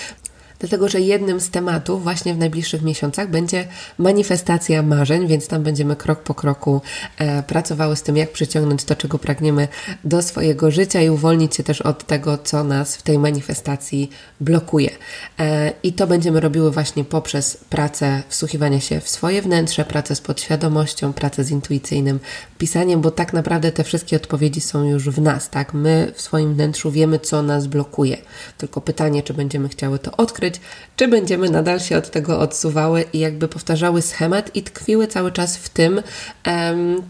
dlatego 0.64 0.88
że 0.88 1.00
jednym 1.00 1.40
z 1.40 1.50
tematów 1.50 2.02
właśnie 2.02 2.34
w 2.34 2.38
najbliższych 2.38 2.82
miesiącach 2.82 3.30
będzie 3.30 3.68
manifestacja 3.98 4.82
marzeń, 4.82 5.26
więc 5.26 5.48
tam 5.48 5.62
będziemy 5.62 5.96
krok 5.96 6.22
po 6.22 6.34
kroku 6.34 6.80
e, 7.18 7.42
pracowały 7.42 7.96
z 7.96 8.02
tym, 8.02 8.16
jak 8.16 8.32
przyciągnąć 8.32 8.84
to, 8.84 8.96
czego 8.96 9.18
pragniemy 9.18 9.68
do 10.04 10.22
swojego 10.22 10.70
życia 10.70 11.02
i 11.02 11.10
uwolnić 11.10 11.56
się 11.56 11.62
też 11.62 11.80
od 11.82 12.06
tego, 12.06 12.38
co 12.38 12.64
nas 12.64 12.96
w 12.96 13.02
tej 13.02 13.18
manifestacji 13.18 14.10
blokuje. 14.40 14.90
E, 15.38 15.72
I 15.82 15.92
to 15.92 16.06
będziemy 16.06 16.40
robiły 16.40 16.70
właśnie 16.70 17.04
poprzez 17.04 17.56
pracę 17.56 18.22
wsłuchiwania 18.28 18.80
się 18.80 19.00
w 19.00 19.08
swoje 19.08 19.42
wnętrze, 19.42 19.84
pracę 19.84 20.14
z 20.14 20.20
podświadomością, 20.20 21.12
pracę 21.12 21.44
z 21.44 21.50
intuicyjnym 21.50 22.20
pisaniem, 22.58 23.00
bo 23.00 23.10
tak 23.10 23.32
naprawdę 23.32 23.72
te 23.72 23.84
wszystkie 23.84 24.16
odpowiedzi 24.16 24.60
są 24.60 24.84
już 24.84 25.10
w 25.10 25.20
nas, 25.20 25.50
tak? 25.50 25.74
My 25.74 26.12
w 26.14 26.20
swoim 26.20 26.54
wnętrzu 26.54 26.90
wiemy, 26.90 27.18
co 27.18 27.42
nas 27.42 27.66
blokuje. 27.66 28.16
Tylko 28.58 28.80
pytanie, 28.80 29.22
czy 29.22 29.34
będziemy 29.34 29.68
chciały 29.68 29.98
to 29.98 30.16
odkryć, 30.16 30.53
czy 30.96 31.08
będziemy 31.08 31.50
nadal 31.50 31.80
się 31.80 31.96
od 31.96 32.10
tego 32.10 32.40
odsuwały 32.40 33.04
i 33.12 33.18
jakby 33.18 33.48
powtarzały 33.48 34.02
schemat 34.02 34.56
i 34.56 34.62
tkwiły 34.62 35.06
cały 35.06 35.32
czas 35.32 35.56
w 35.56 35.68
tym, 35.68 36.02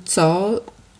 co 0.05 0.51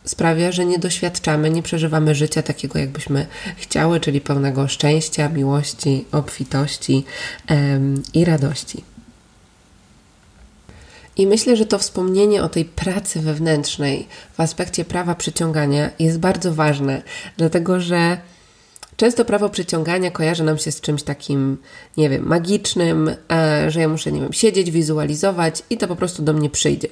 sprawia, 0.05 0.53
że 0.53 0.65
nie 0.65 0.79
doświadczamy, 0.79 1.51
nie 1.51 1.63
przeżywamy 1.63 2.15
życia 2.15 2.43
takiego, 2.43 2.79
jakbyśmy 2.79 3.27
chciały, 3.57 4.01
czyli 4.01 4.21
pełnego 4.21 4.69
szczęścia, 4.69 5.29
miłości, 5.29 6.05
obfitości 6.13 7.05
i 8.15 8.25
radości. 8.25 8.85
I 11.17 11.27
myślę, 11.27 11.57
że 11.57 11.67
to 11.67 11.79
wspomnienie 11.79 12.43
o 12.43 12.49
tej 12.49 12.65
pracy 12.65 13.21
wewnętrznej 13.21 14.09
w 14.37 14.41
aspekcie 14.41 14.85
prawa 14.85 15.15
przyciągania 15.15 15.91
jest 15.99 16.19
bardzo 16.19 16.55
ważne, 16.55 17.03
dlatego 17.37 17.81
że 17.81 18.19
Często 18.97 19.25
prawo 19.25 19.49
przyciągania 19.49 20.11
kojarzy 20.11 20.45
nam 20.45 20.59
się 20.59 20.73
z 20.73 20.81
czymś 20.81 21.03
takim, 21.03 21.57
nie 21.97 22.11
wiem, 22.11 22.27
magicznym, 22.27 23.11
e, 23.33 23.71
że 23.71 23.81
ja 23.81 23.89
muszę, 23.89 24.13
nie 24.13 24.21
wiem, 24.21 24.33
siedzieć, 24.33 24.71
wizualizować 24.71 25.63
i 25.71 25.77
to 25.77 25.89
po 25.89 25.97
prostu 25.97 26.23
do 26.23 26.33
mnie 26.33 26.51
przyjdzie. 26.51 26.89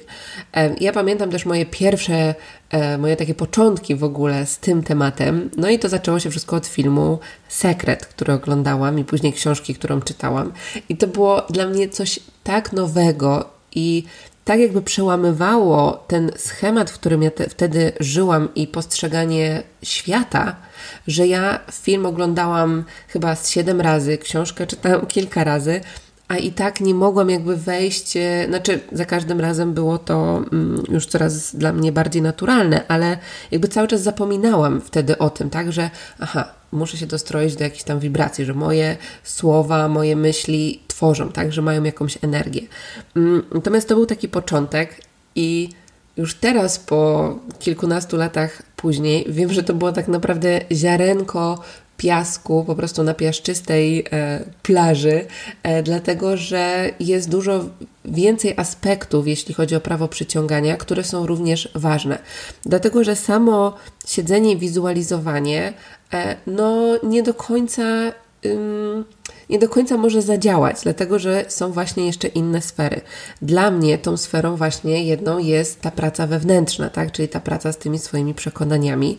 E, 0.53 0.75
ja 0.79 0.93
pamiętam 0.93 1.29
też 1.29 1.45
moje 1.45 1.65
pierwsze, 1.65 2.35
e, 2.69 2.97
moje 2.97 3.15
takie 3.15 3.33
początki 3.33 3.95
w 3.95 4.03
ogóle 4.03 4.45
z 4.45 4.57
tym 4.57 4.83
tematem. 4.83 5.49
No 5.57 5.69
i 5.69 5.79
to 5.79 5.89
zaczęło 5.89 6.19
się 6.19 6.29
wszystko 6.29 6.55
od 6.55 6.67
filmu 6.67 7.19
Sekret, 7.47 8.05
który 8.05 8.33
oglądałam 8.33 8.99
i 8.99 9.03
później 9.03 9.33
książki, 9.33 9.75
którą 9.75 10.01
czytałam. 10.01 10.53
I 10.89 10.97
to 10.97 11.07
było 11.07 11.41
dla 11.49 11.67
mnie 11.67 11.89
coś 11.89 12.19
tak 12.43 12.73
nowego 12.73 13.49
i 13.75 14.03
tak 14.45 14.59
jakby 14.59 14.81
przełamywało 14.81 16.03
ten 16.07 16.31
schemat, 16.37 16.91
w 16.91 16.93
którym 16.93 17.23
ja 17.23 17.31
te, 17.31 17.49
wtedy 17.49 17.91
żyłam 17.99 18.49
i 18.55 18.67
postrzeganie 18.67 19.63
świata, 19.83 20.55
że 21.07 21.27
ja 21.27 21.59
film 21.71 22.05
oglądałam 22.05 22.83
chyba 23.07 23.35
z 23.35 23.49
siedem 23.49 23.81
razy, 23.81 24.17
książkę 24.17 24.67
czytałam 24.67 25.05
kilka 25.05 25.43
razy, 25.43 25.81
a 26.33 26.37
i 26.37 26.51
tak 26.51 26.81
nie 26.81 26.93
mogłam 26.93 27.29
jakby 27.29 27.57
wejść, 27.57 28.17
e, 28.17 28.45
znaczy 28.47 28.79
za 28.91 29.05
każdym 29.05 29.39
razem 29.39 29.73
było 29.73 29.97
to 29.97 30.43
mm, 30.51 30.83
już 30.89 31.05
coraz 31.05 31.55
dla 31.55 31.73
mnie 31.73 31.91
bardziej 31.91 32.21
naturalne, 32.21 32.87
ale 32.87 33.17
jakby 33.51 33.67
cały 33.67 33.87
czas 33.87 34.01
zapominałam 34.01 34.81
wtedy 34.81 35.17
o 35.17 35.29
tym, 35.29 35.49
tak, 35.49 35.71
że 35.71 35.89
aha, 36.19 36.53
muszę 36.71 36.97
się 36.97 37.05
dostroić 37.05 37.55
do 37.55 37.63
jakichś 37.63 37.83
tam 37.83 37.99
wibracji, 37.99 38.45
że 38.45 38.53
moje 38.53 38.97
słowa, 39.23 39.87
moje 39.87 40.15
myśli 40.15 40.79
tworzą, 40.87 41.31
tak, 41.31 41.53
że 41.53 41.61
mają 41.61 41.83
jakąś 41.83 42.17
energię. 42.21 42.61
Mm, 43.15 43.43
natomiast 43.53 43.89
to 43.89 43.95
był 43.95 44.05
taki 44.05 44.29
początek 44.29 45.01
i 45.35 45.69
już 46.17 46.35
teraz 46.35 46.79
po 46.79 47.33
kilkunastu 47.59 48.17
latach 48.17 48.61
później 48.75 49.25
wiem, 49.29 49.53
że 49.53 49.63
to 49.63 49.73
było 49.73 49.91
tak 49.91 50.07
naprawdę 50.07 50.61
ziarenko 50.71 51.59
piasku, 51.97 52.63
po 52.67 52.75
prostu 52.75 53.03
na 53.03 53.13
piaszczystej 53.13 54.05
e, 54.11 54.39
plaży, 54.63 55.25
e, 55.63 55.83
dlatego 55.83 56.37
że 56.37 56.89
jest 56.99 57.29
dużo 57.29 57.65
więcej 58.05 58.53
aspektów, 58.57 59.27
jeśli 59.27 59.53
chodzi 59.53 59.75
o 59.75 59.81
prawo 59.81 60.07
przyciągania, 60.07 60.77
które 60.77 61.03
są 61.03 61.25
również 61.25 61.69
ważne. 61.75 62.19
Dlatego, 62.65 63.03
że 63.03 63.15
samo 63.15 63.75
siedzenie 64.07 64.51
i 64.51 64.57
wizualizowanie 64.57 65.73
e, 66.13 66.35
no, 66.47 66.99
nie 67.03 67.23
do 67.23 67.33
końca. 67.33 67.83
nie 69.49 69.59
do 69.59 69.69
końca 69.69 69.97
może 69.97 70.21
zadziałać, 70.21 70.77
dlatego 70.83 71.19
że 71.19 71.45
są 71.47 71.71
właśnie 71.71 72.05
jeszcze 72.05 72.27
inne 72.27 72.61
sfery. 72.61 73.01
Dla 73.41 73.71
mnie 73.71 73.97
tą 73.97 74.17
sferą 74.17 74.55
właśnie 74.55 75.03
jedną 75.03 75.39
jest 75.39 75.81
ta 75.81 75.91
praca 75.91 76.27
wewnętrzna, 76.27 76.89
tak? 76.89 77.11
czyli 77.11 77.27
ta 77.27 77.39
praca 77.39 77.71
z 77.71 77.77
tymi 77.77 77.99
swoimi 77.99 78.33
przekonaniami, 78.33 79.17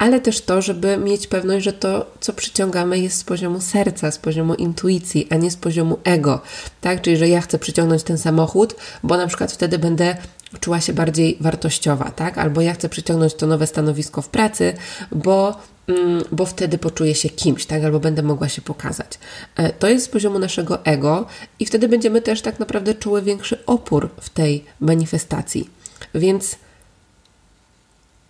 ale 0.00 0.20
też 0.20 0.40
to, 0.40 0.62
żeby 0.62 0.96
mieć 0.96 1.26
pewność, 1.26 1.64
że 1.64 1.72
to, 1.72 2.06
co 2.20 2.32
przyciągamy, 2.32 2.98
jest 2.98 3.18
z 3.18 3.24
poziomu 3.24 3.60
serca, 3.60 4.10
z 4.10 4.18
poziomu 4.18 4.54
intuicji, 4.54 5.26
a 5.30 5.36
nie 5.36 5.50
z 5.50 5.56
poziomu 5.56 5.98
ego. 6.04 6.40
Tak? 6.80 7.02
Czyli, 7.02 7.16
że 7.16 7.28
ja 7.28 7.40
chcę 7.40 7.58
przyciągnąć 7.58 8.02
ten 8.02 8.18
samochód, 8.18 8.76
bo 9.02 9.16
na 9.16 9.26
przykład 9.26 9.52
wtedy 9.52 9.78
będę 9.78 10.16
czuła 10.60 10.80
się 10.80 10.92
bardziej 10.92 11.36
wartościowa, 11.40 12.10
tak? 12.10 12.38
Albo 12.38 12.60
ja 12.60 12.74
chcę 12.74 12.88
przyciągnąć 12.88 13.34
to 13.34 13.46
nowe 13.46 13.66
stanowisko 13.66 14.22
w 14.22 14.28
pracy, 14.28 14.74
bo, 15.12 15.56
mm, 15.86 16.22
bo 16.32 16.46
wtedy 16.46 16.78
poczuję 16.78 17.14
się 17.14 17.28
kimś, 17.28 17.66
tak? 17.66 17.84
Albo 17.84 18.00
będę 18.00 18.22
mogła 18.22 18.48
się 18.48 18.62
pokazać. 18.62 19.18
E, 19.56 19.72
to 19.72 19.88
jest 19.88 20.06
z 20.06 20.08
poziomu 20.08 20.38
naszego 20.38 20.84
ego 20.84 21.26
i 21.58 21.66
wtedy 21.66 21.88
będziemy 21.88 22.22
też 22.22 22.42
tak 22.42 22.58
naprawdę 22.60 22.94
czuły 22.94 23.22
większy 23.22 23.66
opór 23.66 24.10
w 24.20 24.30
tej 24.30 24.64
manifestacji. 24.80 25.70
Więc 26.14 26.56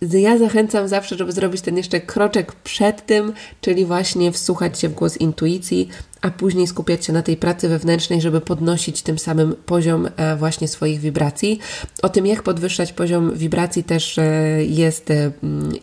ja 0.01 0.37
zachęcam 0.37 0.87
zawsze, 0.87 1.17
żeby 1.17 1.31
zrobić 1.31 1.61
ten 1.61 1.77
jeszcze 1.77 2.01
kroczek 2.01 2.51
przed 2.55 3.05
tym, 3.05 3.33
czyli 3.61 3.85
właśnie 3.85 4.31
wsłuchać 4.31 4.79
się 4.79 4.89
w 4.89 4.93
głos 4.93 5.17
intuicji, 5.17 5.89
a 6.21 6.29
później 6.29 6.67
skupiać 6.67 7.05
się 7.05 7.13
na 7.13 7.21
tej 7.21 7.37
pracy 7.37 7.69
wewnętrznej, 7.69 8.21
żeby 8.21 8.41
podnosić 8.41 9.01
tym 9.01 9.19
samym 9.19 9.55
poziom 9.65 10.09
e, 10.17 10.35
właśnie 10.35 10.67
swoich 10.67 10.99
wibracji. 10.99 11.59
O 12.01 12.09
tym, 12.09 12.25
jak 12.25 12.43
podwyższać 12.43 12.93
poziom 12.93 13.33
wibracji, 13.35 13.83
też 13.83 14.17
e, 14.17 14.23
jest 14.65 15.11
e, 15.11 15.31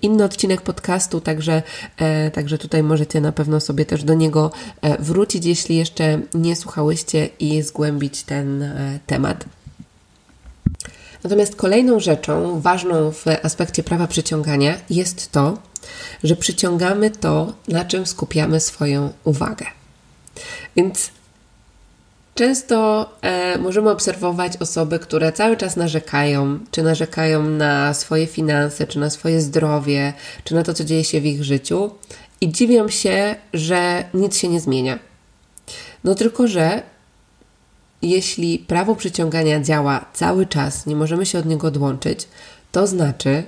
inny 0.03 0.25
odcinek 0.25 0.61
podcastu, 0.61 1.21
także, 1.21 1.63
także 2.33 2.59
tutaj 2.59 2.83
możecie 2.83 3.21
na 3.21 3.33
pewno 3.33 3.61
sobie 3.61 3.85
też 3.85 4.05
do 4.05 4.15
niego 4.15 4.51
wrócić, 4.99 5.45
jeśli 5.45 5.77
jeszcze 5.77 6.21
nie 6.35 6.57
słuchałyście 6.57 7.29
i 7.39 7.63
zgłębić 7.63 8.23
ten 8.23 8.73
temat. 9.07 9.58
Natomiast 11.29 11.57
kolejną 11.57 12.01
rzeczą 12.01 12.61
ważną 12.61 13.13
w 13.13 13.25
aspekcie 13.43 13.83
prawa 13.83 14.07
przyciągania 14.07 14.75
jest 14.91 15.33
to, 15.33 15.59
że 16.25 16.37
przyciągamy 16.37 17.11
to, 17.11 17.53
na 17.69 17.85
czym 17.85 18.07
skupiamy 18.07 18.61
swoją 18.61 19.13
uwagę. 19.25 19.67
Więc 20.77 21.11
Często 22.35 23.11
e, 23.23 23.59
możemy 23.59 23.91
obserwować 23.91 24.57
osoby, 24.57 24.99
które 24.99 25.33
cały 25.33 25.57
czas 25.57 25.77
narzekają, 25.77 26.59
czy 26.71 26.83
narzekają 26.83 27.43
na 27.43 27.95
swoje 27.95 28.27
finanse, 28.27 28.87
czy 28.87 28.99
na 28.99 29.11
swoje 29.11 29.41
zdrowie, 29.41 30.13
czy 30.45 30.55
na 30.55 30.63
to, 30.63 30.75
co 30.75 30.85
dzieje 30.85 31.05
się 31.05 31.21
w 31.21 31.27
ich 31.27 31.45
życiu, 31.45 31.91
i 32.41 32.53
dziwią 32.53 32.89
się, 32.89 33.35
że 33.55 34.05
nic 34.15 34.37
się 34.37 34.49
nie 34.49 34.61
zmienia. 34.61 34.99
No 36.05 36.15
tylko, 36.15 36.49
że 36.49 36.83
jeśli 38.03 38.59
prawo 38.59 38.95
przyciągania 38.95 39.61
działa 39.61 40.05
cały 40.15 40.47
czas, 40.47 40.87
nie 40.87 40.97
możemy 40.97 41.27
się 41.27 41.39
od 41.39 41.47
niego 41.47 41.67
odłączyć, 41.67 42.29
to 42.73 42.87
znaczy, 42.87 43.43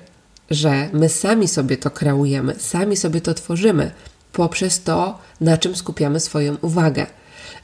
że 0.50 0.88
my 0.92 1.09
sami 1.09 1.49
sobie 1.49 1.76
to 1.76 1.90
kreujemy, 1.90 2.54
sami 2.59 2.97
sobie 2.97 3.21
to 3.21 3.35
tworzymy 3.35 3.90
poprzez 4.33 4.83
to, 4.83 5.19
na 5.40 5.59
czym 5.59 5.76
skupiamy 5.76 6.21
swoją 6.21 6.57
uwagę. 6.62 7.07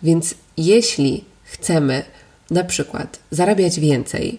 Więc 0.03 0.35
jeśli 0.57 1.25
chcemy 1.45 2.03
na 2.51 2.65
przykład 2.65 3.19
zarabiać 3.31 3.81
więcej, 3.81 4.39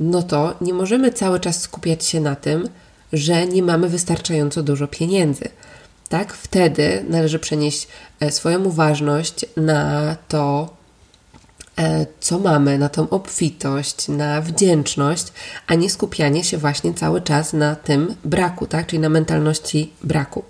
no 0.00 0.22
to 0.22 0.54
nie 0.60 0.74
możemy 0.74 1.12
cały 1.12 1.40
czas 1.40 1.60
skupiać 1.60 2.04
się 2.04 2.20
na 2.20 2.36
tym, 2.36 2.68
że 3.12 3.46
nie 3.46 3.62
mamy 3.62 3.88
wystarczająco 3.88 4.62
dużo 4.62 4.88
pieniędzy. 4.88 5.48
Tak, 6.08 6.32
wtedy 6.32 7.04
należy 7.08 7.38
przenieść 7.38 7.88
e, 8.20 8.30
swoją 8.30 8.64
uważność 8.64 9.46
na 9.56 10.16
to, 10.28 10.75
co 12.20 12.38
mamy, 12.38 12.78
na 12.78 12.88
tą 12.88 13.08
obfitość, 13.08 14.08
na 14.08 14.40
wdzięczność, 14.40 15.26
a 15.66 15.74
nie 15.74 15.90
skupianie 15.90 16.44
się 16.44 16.58
właśnie 16.58 16.94
cały 16.94 17.20
czas 17.20 17.52
na 17.52 17.76
tym 17.76 18.14
braku, 18.24 18.66
tak? 18.66 18.86
czyli 18.86 19.00
na 19.00 19.08
mentalności 19.08 19.92
braku. 20.02 20.44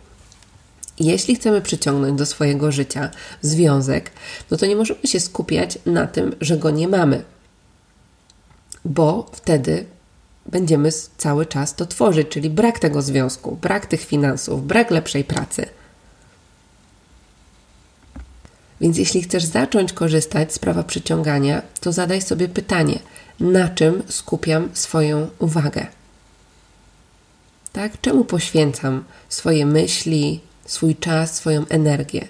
Jeśli 1.00 1.36
chcemy 1.36 1.60
przyciągnąć 1.60 2.18
do 2.18 2.26
swojego 2.26 2.72
życia 2.72 3.10
związek, 3.42 4.10
no 4.50 4.56
to 4.56 4.66
nie 4.66 4.76
możemy 4.76 5.00
się 5.04 5.20
skupiać 5.20 5.78
na 5.86 6.06
tym, 6.06 6.34
że 6.40 6.56
go 6.56 6.70
nie 6.70 6.88
mamy, 6.88 7.24
bo 8.84 9.30
wtedy 9.32 9.86
będziemy 10.46 10.90
cały 11.16 11.46
czas 11.46 11.74
to 11.74 11.86
tworzyć, 11.86 12.28
czyli 12.28 12.50
brak 12.50 12.78
tego 12.78 13.02
związku, 13.02 13.56
brak 13.56 13.86
tych 13.86 14.04
finansów, 14.04 14.66
brak 14.66 14.90
lepszej 14.90 15.24
pracy. 15.24 15.66
Więc 18.80 18.98
jeśli 18.98 19.22
chcesz 19.22 19.44
zacząć 19.44 19.92
korzystać 19.92 20.52
z 20.52 20.58
prawa 20.58 20.82
przyciągania, 20.82 21.62
to 21.80 21.92
zadaj 21.92 22.22
sobie 22.22 22.48
pytanie, 22.48 22.98
na 23.40 23.68
czym 23.68 24.02
skupiam 24.08 24.68
swoją 24.72 25.28
uwagę? 25.38 25.86
Tak? 27.72 28.00
Czemu 28.00 28.24
poświęcam 28.24 29.04
swoje 29.28 29.66
myśli, 29.66 30.40
swój 30.64 30.96
czas, 30.96 31.36
swoją 31.36 31.68
energię? 31.68 32.28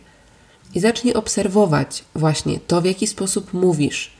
I 0.74 0.80
zacznij 0.80 1.14
obserwować 1.14 2.04
właśnie 2.14 2.60
to, 2.66 2.82
w 2.82 2.84
jaki 2.84 3.06
sposób 3.06 3.52
mówisz, 3.52 4.16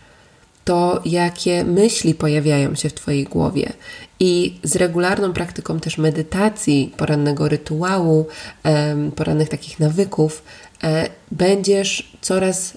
to 0.65 1.03
jakie 1.05 1.65
myśli 1.65 2.15
pojawiają 2.15 2.75
się 2.75 2.89
w 2.89 2.95
Twojej 2.95 3.25
głowie. 3.25 3.73
I 4.21 4.61
z 4.63 4.77
regularną 4.77 5.33
praktyką 5.33 5.81
też 5.81 5.99
medytacji, 5.99 6.93
porannego 6.97 7.49
rytuału, 7.49 8.27
porannych 9.17 9.49
takich 9.49 9.81
nawyków, 9.81 10.43
będziesz 11.31 12.17
coraz 12.21 12.77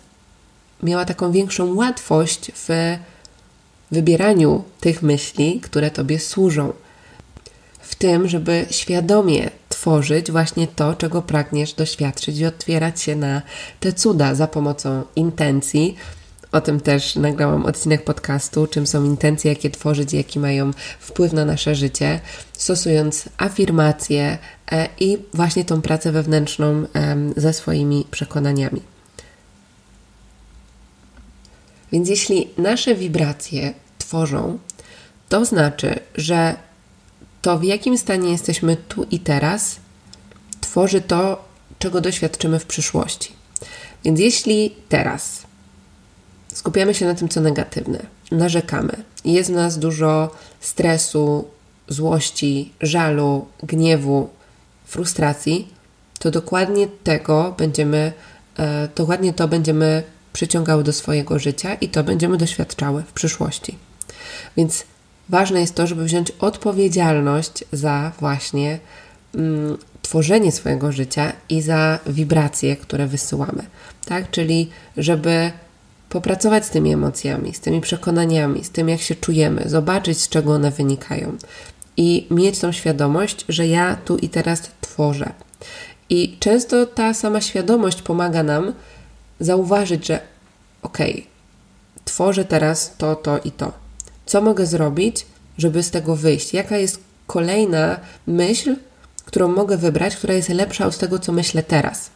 miała 0.83 1.05
taką 1.05 1.31
większą 1.31 1.75
łatwość 1.75 2.51
w 2.55 2.97
wybieraniu 3.91 4.63
tych 4.79 5.03
myśli, 5.03 5.59
które 5.61 5.91
Tobie 5.91 6.19
służą. 6.19 6.73
W 7.79 7.95
tym, 7.95 8.27
żeby 8.27 8.65
świadomie 8.69 9.49
tworzyć 9.69 10.31
właśnie 10.31 10.67
to, 10.67 10.93
czego 10.93 11.21
pragniesz 11.21 11.73
doświadczyć 11.73 12.37
i 12.37 12.45
otwierać 12.45 13.01
się 13.01 13.15
na 13.15 13.41
te 13.79 13.93
cuda 13.93 14.35
za 14.35 14.47
pomocą 14.47 15.03
intencji, 15.15 15.95
o 16.51 16.61
tym 16.61 16.79
też 16.79 17.15
nagrałam 17.15 17.65
odcinek 17.65 18.03
podcastu, 18.03 18.67
czym 18.67 18.87
są 18.87 19.03
intencje, 19.03 19.51
jakie 19.51 19.69
tworzyć, 19.69 20.13
jaki 20.13 20.39
mają 20.39 20.71
wpływ 20.99 21.33
na 21.33 21.45
nasze 21.45 21.75
życie, 21.75 22.19
stosując 22.53 23.29
afirmacje 23.37 24.37
e, 24.71 24.89
i 24.99 25.17
właśnie 25.33 25.65
tą 25.65 25.81
pracę 25.81 26.11
wewnętrzną 26.11 26.85
ze 27.37 27.53
swoimi 27.53 28.05
przekonaniami. 28.11 28.81
Więc 31.91 32.09
jeśli 32.09 32.47
nasze 32.57 32.95
wibracje 32.95 33.73
tworzą, 33.97 34.59
to 35.29 35.45
znaczy, 35.45 35.99
że 36.15 36.55
to 37.41 37.59
w 37.59 37.63
jakim 37.63 37.97
stanie 37.97 38.31
jesteśmy 38.31 38.75
tu 38.75 39.03
i 39.03 39.19
teraz, 39.19 39.79
tworzy 40.61 41.01
to, 41.01 41.45
czego 41.79 42.01
doświadczymy 42.01 42.59
w 42.59 42.65
przyszłości. 42.65 43.33
Więc 44.03 44.19
jeśli 44.19 44.75
teraz 44.89 45.48
skupiamy 46.53 46.93
się 46.93 47.05
na 47.05 47.15
tym, 47.15 47.29
co 47.29 47.41
negatywne, 47.41 47.99
narzekamy, 48.31 49.03
jest 49.25 49.51
w 49.51 49.53
nas 49.53 49.79
dużo 49.79 50.35
stresu, 50.59 51.47
złości, 51.87 52.73
żalu, 52.81 53.47
gniewu, 53.63 54.29
frustracji, 54.85 55.67
to 56.19 56.31
dokładnie 56.31 56.87
tego 57.03 57.55
będziemy, 57.57 58.13
e, 58.59 58.87
dokładnie 58.95 59.33
to 59.33 59.47
będziemy 59.47 60.03
przyciągały 60.33 60.83
do 60.83 60.93
swojego 60.93 61.39
życia 61.39 61.73
i 61.73 61.89
to 61.89 62.03
będziemy 62.03 62.37
doświadczały 62.37 63.03
w 63.03 63.13
przyszłości. 63.13 63.77
Więc 64.57 64.83
ważne 65.29 65.61
jest 65.61 65.75
to, 65.75 65.87
żeby 65.87 66.03
wziąć 66.03 66.31
odpowiedzialność 66.39 67.63
za 67.71 68.11
właśnie 68.19 68.79
mm, 69.35 69.77
tworzenie 70.01 70.51
swojego 70.51 70.91
życia 70.91 71.33
i 71.49 71.61
za 71.61 71.99
wibracje, 72.07 72.75
które 72.77 73.07
wysyłamy. 73.07 73.65
Tak? 74.05 74.31
Czyli 74.31 74.69
żeby 74.97 75.51
popracować 76.09 76.65
z 76.65 76.69
tymi 76.69 76.93
emocjami, 76.93 77.53
z 77.53 77.59
tymi 77.59 77.81
przekonaniami, 77.81 78.63
z 78.63 78.69
tym, 78.69 78.89
jak 78.89 79.01
się 79.01 79.15
czujemy, 79.15 79.69
zobaczyć, 79.69 80.21
z 80.21 80.29
czego 80.29 80.53
one 80.53 80.71
wynikają 80.71 81.37
i 81.97 82.27
mieć 82.31 82.59
tą 82.59 82.71
świadomość, 82.71 83.45
że 83.49 83.67
ja 83.67 83.97
tu 84.05 84.17
i 84.17 84.29
teraz 84.29 84.61
tworzę. 84.81 85.31
I 86.09 86.37
często 86.39 86.85
ta 86.85 87.13
sama 87.13 87.41
świadomość 87.41 88.01
pomaga 88.01 88.43
nam 88.43 88.73
zauważyć, 89.39 90.07
że 90.07 90.19
okej, 90.81 91.11
okay, 91.11 91.23
tworzę 92.05 92.45
teraz 92.45 92.93
to, 92.97 93.15
to 93.15 93.37
i 93.37 93.51
to. 93.51 93.71
Co 94.25 94.41
mogę 94.41 94.65
zrobić, 94.65 95.25
żeby 95.57 95.83
z 95.83 95.91
tego 95.91 96.15
wyjść? 96.15 96.53
Jaka 96.53 96.77
jest 96.77 96.99
kolejna 97.27 97.99
myśl, 98.27 98.75
którą 99.25 99.47
mogę 99.47 99.77
wybrać, 99.77 100.15
która 100.15 100.33
jest 100.33 100.49
lepsza 100.49 100.85
od 100.85 100.97
tego, 100.97 101.19
co 101.19 101.31
myślę 101.31 101.63
teraz? 101.63 102.09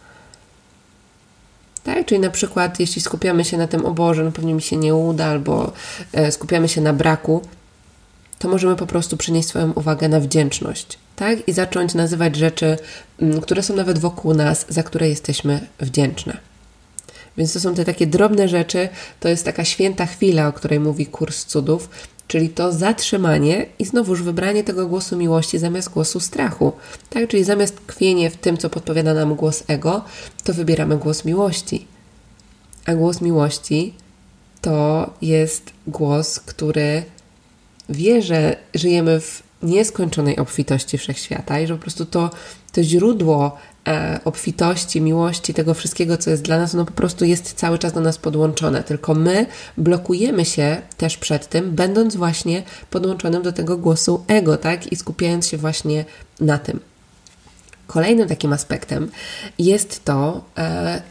Tak? 1.84 2.06
Czyli 2.06 2.22
na 2.22 2.30
przykład, 2.30 2.80
jeśli 2.80 3.02
skupiamy 3.02 3.46
się 3.46 3.58
na 3.58 3.67
tym, 3.67 3.86
o 3.86 3.91
Boże, 3.91 4.24
no 4.24 4.32
pewnie 4.32 4.54
mi 4.54 4.62
się 4.62 4.78
nie 4.78 4.96
uda, 4.96 5.26
albo 5.26 5.72
e, 6.13 6.32
skupiamy 6.32 6.69
się 6.69 6.82
na 6.82 6.93
braku, 6.93 7.41
to 8.39 8.50
możemy 8.50 8.76
po 8.76 8.88
prostu 8.88 9.17
przenieść 9.17 9.48
swoją 9.48 9.72
uwagę 9.72 10.10
na 10.10 10.19
wdzięczność, 10.19 11.00
tak? 11.15 11.48
I 11.48 11.54
zacząć 11.54 11.93
nazywać 11.93 12.36
rzeczy, 12.36 12.78
mm, 13.22 13.41
które 13.41 13.63
są 13.63 13.76
nawet 13.76 14.00
wokół 14.00 14.34
nas, 14.34 14.65
za 14.69 14.84
które 14.84 15.10
jesteśmy 15.10 15.67
wdzięczne. 15.80 16.38
Więc 17.38 17.54
to 17.54 17.60
są 17.60 17.76
te 17.76 17.86
takie 17.86 18.08
drobne 18.08 18.48
rzeczy, 18.48 18.89
to 19.19 19.30
jest 19.30 19.46
taka 19.46 19.65
święta 19.65 20.06
chwila, 20.06 20.48
o 20.48 20.54
której 20.54 20.80
mówi 20.80 21.06
kurs 21.06 21.46
cudów, 21.46 21.89
czyli 22.28 22.50
to 22.50 22.72
zatrzymanie 22.72 23.65
i 23.80 23.86
znowuż 23.86 24.22
wybranie 24.22 24.63
tego 24.63 24.88
głosu 24.88 25.17
miłości 25.17 25.60
zamiast 25.60 25.89
głosu 25.89 26.19
strachu. 26.19 26.72
Tak? 27.10 27.28
Czyli 27.28 27.43
zamiast 27.43 27.76
tkwienie 27.88 28.30
w 28.30 28.38
tym, 28.38 28.58
co 28.58 28.69
podpowiada 28.69 29.13
nam 29.13 29.36
głos 29.36 29.63
ego, 29.67 30.06
to 30.43 30.54
wybieramy 30.54 30.98
głos 30.98 31.26
miłości. 31.26 31.88
A 32.86 32.93
głos 32.93 33.22
miłości 33.22 33.93
to 34.62 35.10
jest 35.22 35.72
głos, 35.88 36.39
który 36.39 37.04
wie, 37.89 38.22
że 38.22 38.56
żyjemy 38.74 39.19
w 39.19 39.43
nieskończonej 39.63 40.38
obfitości 40.38 40.98
wszechświata 40.98 41.60
i 41.60 41.67
że 41.67 41.76
po 41.76 41.82
prostu 41.82 42.06
to, 42.06 42.30
to 42.72 42.84
źródło 42.84 43.58
obfitości, 44.26 45.02
miłości, 45.02 45.54
tego 45.54 45.74
wszystkiego, 45.74 46.17
co 46.17 46.30
jest 46.30 46.43
dla 46.43 46.58
nas, 46.58 46.74
no 46.74 46.86
po 46.86 46.91
prostu 46.91 47.26
jest 47.26 47.54
cały 47.54 47.80
czas 47.80 47.93
do 47.93 48.00
nas 48.00 48.17
podłączone. 48.17 48.84
Tylko 48.84 49.13
my 49.13 49.46
blokujemy 49.78 50.46
się 50.46 50.82
też 50.98 51.17
przed 51.17 51.48
tym, 51.48 51.72
będąc 51.72 52.15
właśnie 52.15 52.63
podłączonym 52.89 53.43
do 53.43 53.54
tego 53.54 53.78
głosu 53.78 54.24
ego, 54.28 54.58
tak? 54.58 54.91
I 54.91 54.96
skupiając 54.96 55.48
się 55.48 55.58
właśnie 55.58 56.06
na 56.39 56.58
tym. 56.58 56.80
Kolejnym 57.88 58.28
takim 58.28 58.54
aspektem 58.54 59.12
jest 59.60 60.06
to, 60.06 60.43
e, 60.58 61.02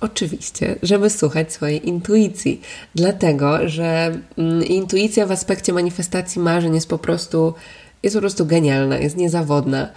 Oczywiście, 0.00 0.76
żeby 0.82 1.10
słuchać 1.10 1.52
swojej 1.52 1.88
intuicji, 1.88 2.60
dlatego 2.94 3.68
że 3.68 4.18
mm, 4.38 4.64
intuicja 4.64 5.26
w 5.26 5.32
aspekcie 5.32 5.72
manifestacji 5.72 6.42
marzeń 6.42 6.74
jest 6.74 6.88
po 6.88 6.98
prostu 6.98 7.54
jest 8.02 8.16
po 8.16 8.20
prostu 8.20 8.46
genialna, 8.46 8.98
jest 8.98 9.16
niezawodna, 9.16 9.88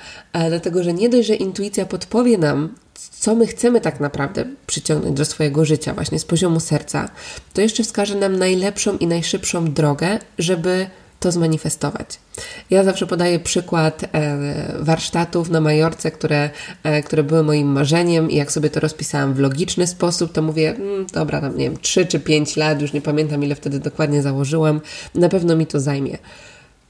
dlatego 0.48 0.84
że 0.84 0.94
nie 0.94 1.10
dość, 1.10 1.28
że 1.28 1.36
intuicja 1.36 1.86
podpowie 1.86 2.38
nam, 2.38 2.76
co 3.12 3.36
my 3.36 3.48
chcemy 3.48 3.82
tak 3.82 4.00
naprawdę 4.00 4.46
przyciągnąć 4.68 5.18
do 5.18 5.26
swojego 5.26 5.66
życia, 5.66 5.94
właśnie 5.94 6.20
z 6.20 6.26
poziomu 6.26 6.60
serca, 6.60 7.10
to 7.54 7.62
jeszcze 7.62 7.84
wskaże 7.84 8.16
nam 8.16 8.38
najlepszą 8.38 8.98
i 8.98 9.08
najszybszą 9.08 9.74
drogę, 9.74 10.20
żeby 10.40 10.88
to 11.22 11.32
zmanifestować. 11.32 12.20
Ja 12.70 12.84
zawsze 12.84 13.08
podaję 13.08 13.40
przykład 13.40 14.04
e, 14.04 14.38
warsztatów 14.80 15.50
na 15.50 15.62
Majorce, 15.62 16.12
które, 16.12 16.50
e, 16.84 17.04
które 17.04 17.24
były 17.24 17.44
moim 17.44 17.68
marzeniem 17.68 18.32
i 18.32 18.36
jak 18.36 18.52
sobie 18.52 18.70
to 18.70 18.80
rozpisałam 18.80 19.34
w 19.34 19.40
logiczny 19.40 19.88
sposób, 19.88 20.32
to 20.32 20.42
mówię, 20.42 20.76
mm, 20.76 21.06
dobra, 21.14 21.42
tam 21.42 21.58
nie 21.58 21.64
wiem, 21.70 21.78
3 21.82 22.06
czy 22.06 22.20
5 22.20 22.58
lat, 22.58 22.82
już 22.82 22.94
nie 22.94 23.02
pamiętam 23.02 23.44
ile 23.44 23.56
wtedy 23.56 23.80
dokładnie 23.80 24.22
założyłam, 24.22 24.82
na 25.16 25.30
pewno 25.30 25.56
mi 25.56 25.68
to 25.68 25.80
zajmie. 25.80 26.18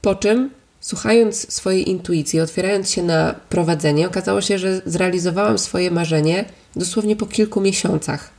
Po 0.02 0.14
czym 0.14 0.50
Słuchając 0.82 1.54
swojej 1.54 1.90
intuicji, 1.90 2.40
otwierając 2.40 2.90
się 2.90 3.02
na 3.02 3.34
prowadzenie, 3.48 4.06
okazało 4.08 4.40
się, 4.40 4.58
że 4.58 4.82
zrealizowałam 4.86 5.58
swoje 5.58 5.90
marzenie 5.90 6.44
dosłownie 6.76 7.16
po 7.16 7.26
kilku 7.26 7.60
miesiącach. 7.60 8.30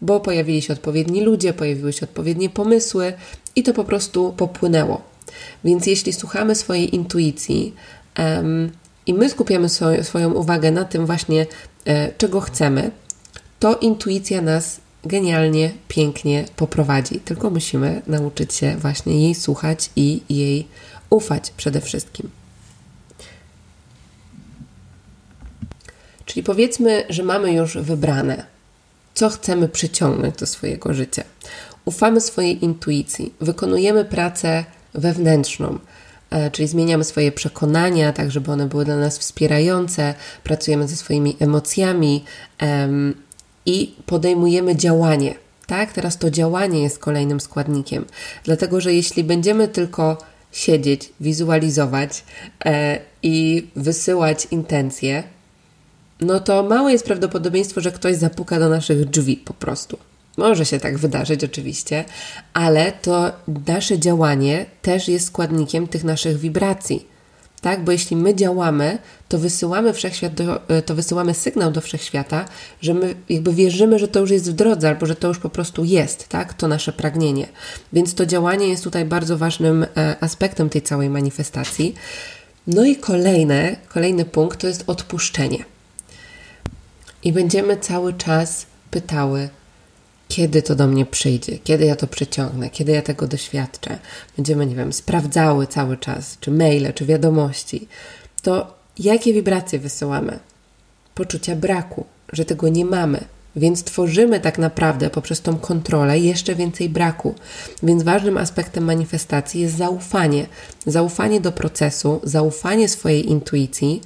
bo 0.00 0.20
pojawili 0.20 0.62
się 0.62 0.72
odpowiedni 0.72 1.24
ludzie, 1.24 1.52
pojawiły 1.52 1.92
się 1.92 2.06
odpowiednie 2.06 2.50
pomysły 2.50 3.12
i 3.56 3.62
to 3.62 3.74
po 3.74 3.84
prostu 3.84 4.34
popłynęło. 4.36 5.02
Więc 5.64 5.86
jeśli 5.86 6.12
słuchamy 6.12 6.54
swojej 6.54 6.94
intuicji 6.94 7.74
um, 8.18 8.72
i 9.06 9.14
my 9.14 9.30
skupiamy 9.30 9.68
swoją, 10.02 10.32
uwagę 10.32 10.70
na 10.70 10.84
tym 10.84 11.06
właśnie, 11.06 11.46
e, 11.84 12.12
czego 12.18 12.40
chcemy, 12.40 12.90
to 13.58 13.76
intuicja 13.76 14.42
nas 14.42 14.80
genialnie, 15.06 15.72
pięknie 15.88 16.44
poprowadzi. 16.56 17.20
Tylko 17.20 17.50
musimy 17.50 18.02
nauczyć 18.06 18.54
się 18.54 18.76
właśnie 18.76 19.22
jej 19.22 19.34
słuchać 19.34 19.90
i 19.96 20.22
jej 20.28 20.66
ufać 21.10 21.50
przede 21.50 21.80
wszystkim. 21.80 22.30
Czyli 26.26 26.42
powiedzmy, 26.42 27.04
że 27.08 27.22
mamy 27.22 27.52
już 27.52 27.76
wybrane, 27.78 28.46
co 29.14 29.28
chcemy 29.30 29.68
przyciągnąć 29.68 30.36
do 30.36 30.46
swojego 30.46 30.94
życia. 30.94 31.22
Ufamy 31.84 32.20
swojej 32.20 32.64
intuicji, 32.64 33.34
wykonujemy 33.40 34.04
pracę 34.04 34.64
wewnętrzną, 34.94 35.78
e, 36.30 36.50
czyli 36.50 36.68
zmieniamy 36.68 37.04
swoje 37.04 37.32
przekonania, 37.32 38.12
tak 38.12 38.30
żeby 38.30 38.52
one 38.52 38.66
były 38.66 38.84
dla 38.84 38.96
nas 38.96 39.18
wspierające, 39.18 40.14
pracujemy 40.44 40.88
ze 40.88 40.96
swoimi 40.96 41.36
emocjami 41.40 42.24
i 43.66 43.94
podejmujemy 44.06 44.76
działanie. 44.76 45.34
Tak, 45.66 45.92
teraz 45.92 46.18
to 46.18 46.30
działanie 46.30 46.82
jest 46.82 46.98
kolejnym 46.98 47.40
składnikiem, 47.40 48.04
dlatego 48.44 48.80
że 48.80 48.94
jeśli 48.94 49.24
będziemy 49.24 49.68
tylko 49.68 50.18
siedzieć, 50.52 51.12
wizualizować 51.20 52.24
e, 52.64 52.98
i 53.22 53.66
wysyłać 53.76 54.48
intencje, 54.50 55.22
no 56.20 56.40
to 56.40 56.62
małe 56.62 56.92
jest 56.92 57.04
prawdopodobieństwo, 57.04 57.80
że 57.80 57.92
ktoś 57.92 58.16
zapuka 58.16 58.58
do 58.58 58.68
naszych 58.68 59.04
drzwi 59.04 59.36
po 59.36 59.54
prostu. 59.54 59.98
Może 60.36 60.66
się 60.66 60.80
tak 60.80 60.98
wydarzyć 60.98 61.44
oczywiście, 61.44 62.04
ale 62.54 62.92
to 62.92 63.32
nasze 63.66 63.98
działanie 63.98 64.66
też 64.82 65.08
jest 65.08 65.26
składnikiem 65.26 65.88
tych 65.88 66.04
naszych 66.04 66.38
wibracji. 66.38 67.15
Tak, 67.66 67.84
bo 67.84 67.92
jeśli 67.92 68.16
my 68.16 68.34
działamy, 68.34 68.98
to 69.28 69.38
wysyłamy 69.38 69.92
wszechświat 69.92 70.34
do, 70.34 70.68
e, 70.68 70.82
to 70.82 70.94
wysyłamy 70.94 71.34
sygnał 71.34 71.70
do 71.72 71.80
wszechświata, 71.80 72.44
że 72.80 72.94
my 72.94 73.14
jakby 73.28 73.52
wierzymy, 73.52 73.98
że 73.98 74.08
to 74.08 74.20
już 74.20 74.30
jest 74.30 74.50
w 74.50 74.54
drodze, 74.54 74.88
albo 74.88 75.06
że 75.06 75.16
to 75.16 75.28
już 75.28 75.38
po 75.38 75.48
prostu 75.48 75.84
jest, 75.84 76.28
tak? 76.28 76.54
To 76.54 76.68
nasze 76.68 76.92
pragnienie. 76.92 77.48
Więc 77.92 78.14
to 78.14 78.26
działanie 78.26 78.68
jest 78.68 78.84
tutaj 78.84 79.04
bardzo 79.04 79.38
ważnym 79.38 79.86
e, 79.96 80.16
aspektem 80.20 80.68
tej 80.68 80.82
całej 80.82 81.10
manifestacji. 81.10 81.94
No 82.66 82.84
i 82.84 82.96
kolejne, 82.96 83.76
kolejny 83.88 84.24
punkt 84.24 84.60
to 84.60 84.66
jest 84.66 84.84
odpuszczenie. 84.86 85.64
I 87.22 87.32
będziemy 87.32 87.76
cały 87.76 88.14
czas 88.14 88.66
pytały, 88.90 89.48
kiedy 90.36 90.62
to 90.62 90.74
do 90.74 90.86
mnie 90.86 91.06
przyjdzie, 91.06 91.58
kiedy 91.58 91.84
ja 91.84 91.96
to 91.96 92.06
przeciągnę, 92.06 92.70
kiedy 92.70 92.92
ja 92.92 93.02
tego 93.02 93.26
doświadczę. 93.26 93.98
Będziemy, 94.36 94.66
nie 94.66 94.74
wiem, 94.76 94.92
sprawdzały 94.92 95.66
cały 95.66 95.96
czas, 95.96 96.36
czy 96.40 96.50
maile, 96.50 96.92
czy 96.94 97.06
wiadomości. 97.06 97.88
To 98.42 98.74
jakie 98.98 99.32
wibracje 99.32 99.78
wysyłamy? 99.78 100.38
Poczucia 101.14 101.56
braku, 101.56 102.04
że 102.32 102.44
tego 102.44 102.68
nie 102.68 102.84
mamy. 102.84 103.24
Więc 103.56 103.84
tworzymy 103.84 104.40
tak 104.40 104.58
naprawdę 104.58 105.10
poprzez 105.10 105.40
tą 105.40 105.58
kontrolę 105.58 106.18
jeszcze 106.18 106.54
więcej 106.54 106.88
braku. 106.88 107.34
Więc 107.82 108.02
ważnym 108.02 108.38
aspektem 108.38 108.84
manifestacji 108.84 109.60
jest 109.60 109.76
zaufanie. 109.76 110.46
Zaufanie 110.86 111.40
do 111.40 111.52
procesu, 111.52 112.20
zaufanie 112.22 112.88
swojej 112.88 113.30
intuicji, 113.30 114.00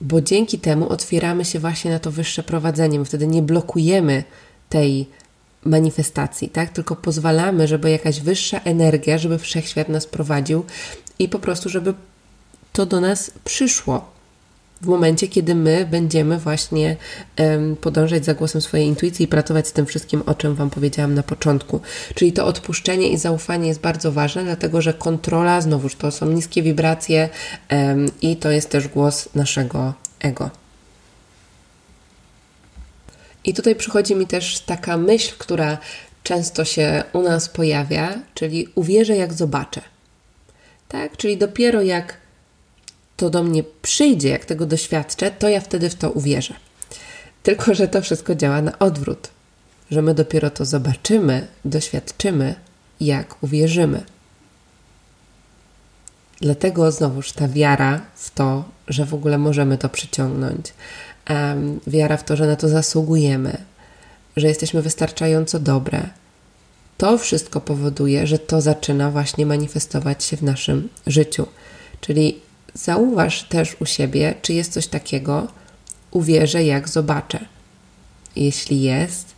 bo 0.00 0.20
dzięki 0.20 0.58
temu 0.58 0.88
otwieramy 0.88 1.44
się 1.44 1.58
właśnie 1.58 1.90
na 1.90 1.98
to 1.98 2.10
wyższe 2.10 2.42
prowadzenie. 2.42 2.98
My 2.98 3.04
wtedy 3.04 3.26
nie 3.26 3.42
blokujemy 3.42 4.24
tej 4.68 5.08
manifestacji, 5.64 6.48
tak? 6.48 6.70
Tylko 6.70 6.96
pozwalamy, 6.96 7.68
żeby 7.68 7.90
jakaś 7.90 8.20
wyższa 8.20 8.60
energia, 8.64 9.18
żeby 9.18 9.38
wszechświat 9.38 9.88
nas 9.88 10.06
prowadził 10.06 10.64
i 11.18 11.28
po 11.28 11.38
prostu, 11.38 11.68
żeby 11.68 11.94
to 12.72 12.86
do 12.86 13.00
nas 13.00 13.30
przyszło 13.44 14.15
w 14.82 14.86
momencie, 14.86 15.28
kiedy 15.28 15.54
my 15.54 15.86
będziemy 15.90 16.38
właśnie 16.38 16.96
podążać 17.80 18.24
za 18.24 18.34
głosem 18.34 18.60
swojej 18.60 18.86
intuicji 18.86 19.24
i 19.24 19.28
pracować 19.28 19.68
z 19.68 19.72
tym 19.72 19.86
wszystkim, 19.86 20.22
o 20.26 20.34
czym 20.34 20.54
Wam 20.54 20.70
powiedziałam 20.70 21.14
na 21.14 21.22
początku. 21.22 21.80
Czyli 22.14 22.32
to 22.32 22.46
odpuszczenie 22.46 23.08
i 23.08 23.18
zaufanie 23.18 23.68
jest 23.68 23.80
bardzo 23.80 24.12
ważne, 24.12 24.44
dlatego 24.44 24.82
że 24.82 24.94
kontrola, 24.94 25.60
znowuż 25.60 25.96
to 25.96 26.10
są 26.10 26.26
niskie 26.26 26.62
wibracje 26.62 27.28
i 28.22 28.36
to 28.36 28.50
jest 28.50 28.70
też 28.70 28.88
głos 28.88 29.28
naszego 29.34 29.94
ego. 30.20 30.50
I 33.44 33.54
tutaj 33.54 33.76
przychodzi 33.76 34.14
mi 34.14 34.26
też 34.26 34.60
taka 34.60 34.96
myśl, 34.96 35.34
która 35.38 35.78
często 36.22 36.64
się 36.64 37.04
u 37.12 37.22
nas 37.22 37.48
pojawia, 37.48 38.14
czyli 38.34 38.68
uwierzę, 38.74 39.16
jak 39.16 39.32
zobaczę. 39.32 39.80
Tak? 40.88 41.16
Czyli 41.16 41.36
dopiero 41.36 41.82
jak 41.82 42.16
to 43.16 43.30
do 43.30 43.42
mnie 43.42 43.64
przyjdzie, 43.82 44.28
jak 44.28 44.44
tego 44.44 44.66
doświadczę, 44.66 45.30
to 45.30 45.48
ja 45.48 45.60
wtedy 45.60 45.90
w 45.90 45.94
to 45.94 46.10
uwierzę. 46.10 46.54
Tylko, 47.42 47.74
że 47.74 47.88
to 47.88 48.02
wszystko 48.02 48.34
działa 48.34 48.62
na 48.62 48.78
odwrót, 48.78 49.28
że 49.90 50.02
my 50.02 50.14
dopiero 50.14 50.50
to 50.50 50.64
zobaczymy, 50.64 51.46
doświadczymy, 51.64 52.54
jak 53.00 53.42
uwierzymy. 53.42 54.02
Dlatego 56.40 56.92
znowuż 56.92 57.32
ta 57.32 57.48
wiara 57.48 58.00
w 58.14 58.30
to, 58.30 58.64
że 58.88 59.04
w 59.04 59.14
ogóle 59.14 59.38
możemy 59.38 59.78
to 59.78 59.88
przyciągnąć, 59.88 60.74
um, 61.30 61.80
wiara 61.86 62.16
w 62.16 62.24
to, 62.24 62.36
że 62.36 62.46
na 62.46 62.56
to 62.56 62.68
zasługujemy, 62.68 63.56
że 64.36 64.48
jesteśmy 64.48 64.82
wystarczająco 64.82 65.58
dobre, 65.58 66.08
to 66.98 67.18
wszystko 67.18 67.60
powoduje, 67.60 68.26
że 68.26 68.38
to 68.38 68.60
zaczyna 68.60 69.10
właśnie 69.10 69.46
manifestować 69.46 70.24
się 70.24 70.36
w 70.36 70.42
naszym 70.42 70.88
życiu. 71.06 71.46
Czyli 72.00 72.40
Zauważ 72.76 73.42
też 73.42 73.76
u 73.80 73.86
siebie, 73.86 74.34
czy 74.42 74.52
jest 74.52 74.72
coś 74.72 74.86
takiego, 74.86 75.48
uwierzę, 76.10 76.64
jak 76.64 76.88
zobaczę. 76.88 77.38
Jeśli 78.36 78.82
jest, 78.82 79.34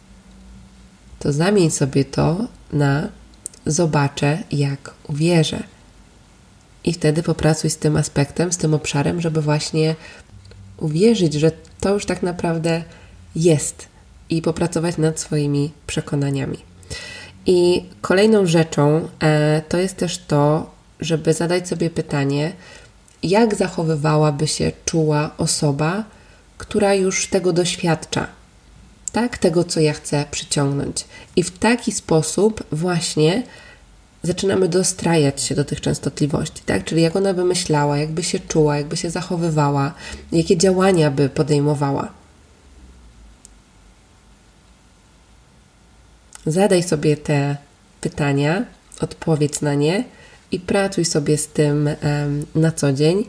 to 1.18 1.33
zamień 1.33 1.70
sobie 1.70 2.05
to 2.05 2.38
na 2.72 3.09
zobaczę, 3.66 4.38
jak 4.53 4.94
uwierzę. 5.09 5.62
I 6.85 6.92
wtedy 6.92 7.22
popracuj 7.22 7.70
z 7.70 7.77
tym 7.77 7.96
aspektem, 7.96 8.53
z 8.53 8.57
tym 8.57 8.74
obszarem, 8.74 9.20
żeby 9.20 9.42
właśnie 9.42 9.94
uwierzyć, 10.77 11.35
że 11.35 11.53
to 11.81 11.94
już 11.94 12.07
tak 12.07 12.22
naprawdę 12.22 12.83
jest 13.37 13.88
i 14.31 14.42
popracować 14.42 14.96
nad 14.96 15.20
swoimi 15.20 15.72
przekonaniami. 15.87 16.59
I 17.46 17.85
kolejną 18.01 18.46
rzeczą 18.46 19.09
e, 19.20 19.62
to 19.68 19.79
jest 19.79 19.96
też 19.96 20.18
to, 20.18 20.70
żeby 21.01 21.33
zadać 21.33 21.68
sobie 21.68 21.90
pytanie, 21.90 22.53
jak 23.23 23.55
zachowywałaby 23.55 24.47
się 24.47 24.73
czuła 24.85 25.31
osoba, 25.39 26.05
która 26.59 26.95
już 26.95 27.27
tego 27.27 27.53
doświadcza, 27.53 28.27
tak? 29.13 29.39
Tego, 29.39 29.65
co 29.65 29.81
ja 29.81 29.93
chcę 29.93 30.25
przyciągnąć. 30.31 31.05
I 31.37 31.43
w 31.43 31.59
taki 31.59 31.93
sposób 31.93 32.65
właśnie 32.73 33.43
zaczynamy 34.23 34.69
dostrajać 34.69 35.43
się 35.43 35.55
do 35.55 35.65
tych 35.65 35.81
częstotliwości, 35.81 36.63
tak? 36.67 36.85
Czyli 36.85 37.03
jak 37.03 37.17
ona 37.17 37.35
by 37.35 37.45
myślała, 37.45 37.99
jakby 37.99 38.23
się 38.23 38.41
czuła, 38.41 38.77
jakby 38.77 38.97
się 38.97 39.11
zachowywała, 39.11 39.95
jakie 40.33 40.57
działania 40.57 41.11
by 41.11 41.29
podejmowała. 41.29 42.09
Zadaj 46.47 46.83
sobie 46.83 47.17
te 47.17 47.57
pytania, 48.01 48.65
odpowiedz 49.01 49.63
na 49.63 49.75
nie 49.75 50.05
i 50.53 50.61
pracuj 50.61 51.05
sobie 51.05 51.39
z 51.39 51.49
tym 51.49 51.91
na 52.55 52.73
co 52.73 52.93
dzień. 52.93 53.25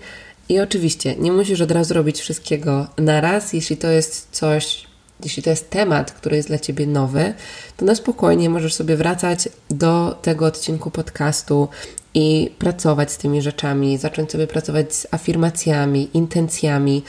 I 0.49 0.59
oczywiście 0.59 1.15
nie 1.15 1.31
musisz 1.31 1.61
od 1.61 1.71
razu 1.71 1.93
robić 1.93 2.19
wszystkiego 2.21 2.87
na 2.97 3.21
raz. 3.21 3.53
Jeśli 3.53 3.77
to 3.77 3.87
jest 3.87 4.27
coś, 4.31 4.87
jeśli 5.23 5.43
to 5.43 5.49
jest 5.49 5.69
temat, 5.69 6.11
który 6.11 6.35
jest 6.35 6.47
dla 6.47 6.59
Ciebie 6.59 6.87
nowy, 6.87 7.33
to 7.77 7.85
na 7.85 7.95
spokojnie 7.95 8.49
możesz 8.49 8.73
sobie 8.73 8.95
wracać 8.95 9.49
do 9.69 10.19
tego 10.21 10.45
odcinku 10.45 10.91
podcastu 10.91 11.67
i 12.13 12.51
pracować 12.59 13.11
z 13.11 13.17
tymi 13.17 13.41
rzeczami, 13.41 13.97
zacząć 13.97 14.31
sobie 14.31 14.47
pracować 14.47 14.95
z 14.95 15.07
afirmacjami, 15.11 16.09
intencjami, 16.13 17.03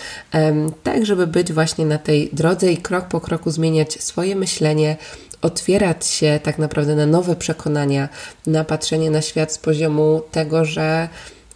tak 0.82 1.06
żeby 1.06 1.26
być 1.26 1.52
właśnie 1.52 1.86
na 1.86 1.98
tej 1.98 2.30
drodze 2.32 2.72
i 2.72 2.76
krok 2.76 3.08
po 3.08 3.20
kroku 3.20 3.50
zmieniać 3.50 4.02
swoje 4.02 4.36
myślenie, 4.36 4.96
otwierać 5.42 6.06
się 6.06 6.40
tak 6.42 6.58
naprawdę 6.58 6.96
na 6.96 7.06
nowe 7.06 7.36
przekonania, 7.36 8.08
na 8.46 8.64
patrzenie 8.64 9.10
na 9.10 9.22
świat 9.22 9.52
z 9.52 9.58
poziomu 9.58 10.22
tego, 10.30 10.64
że 10.64 11.08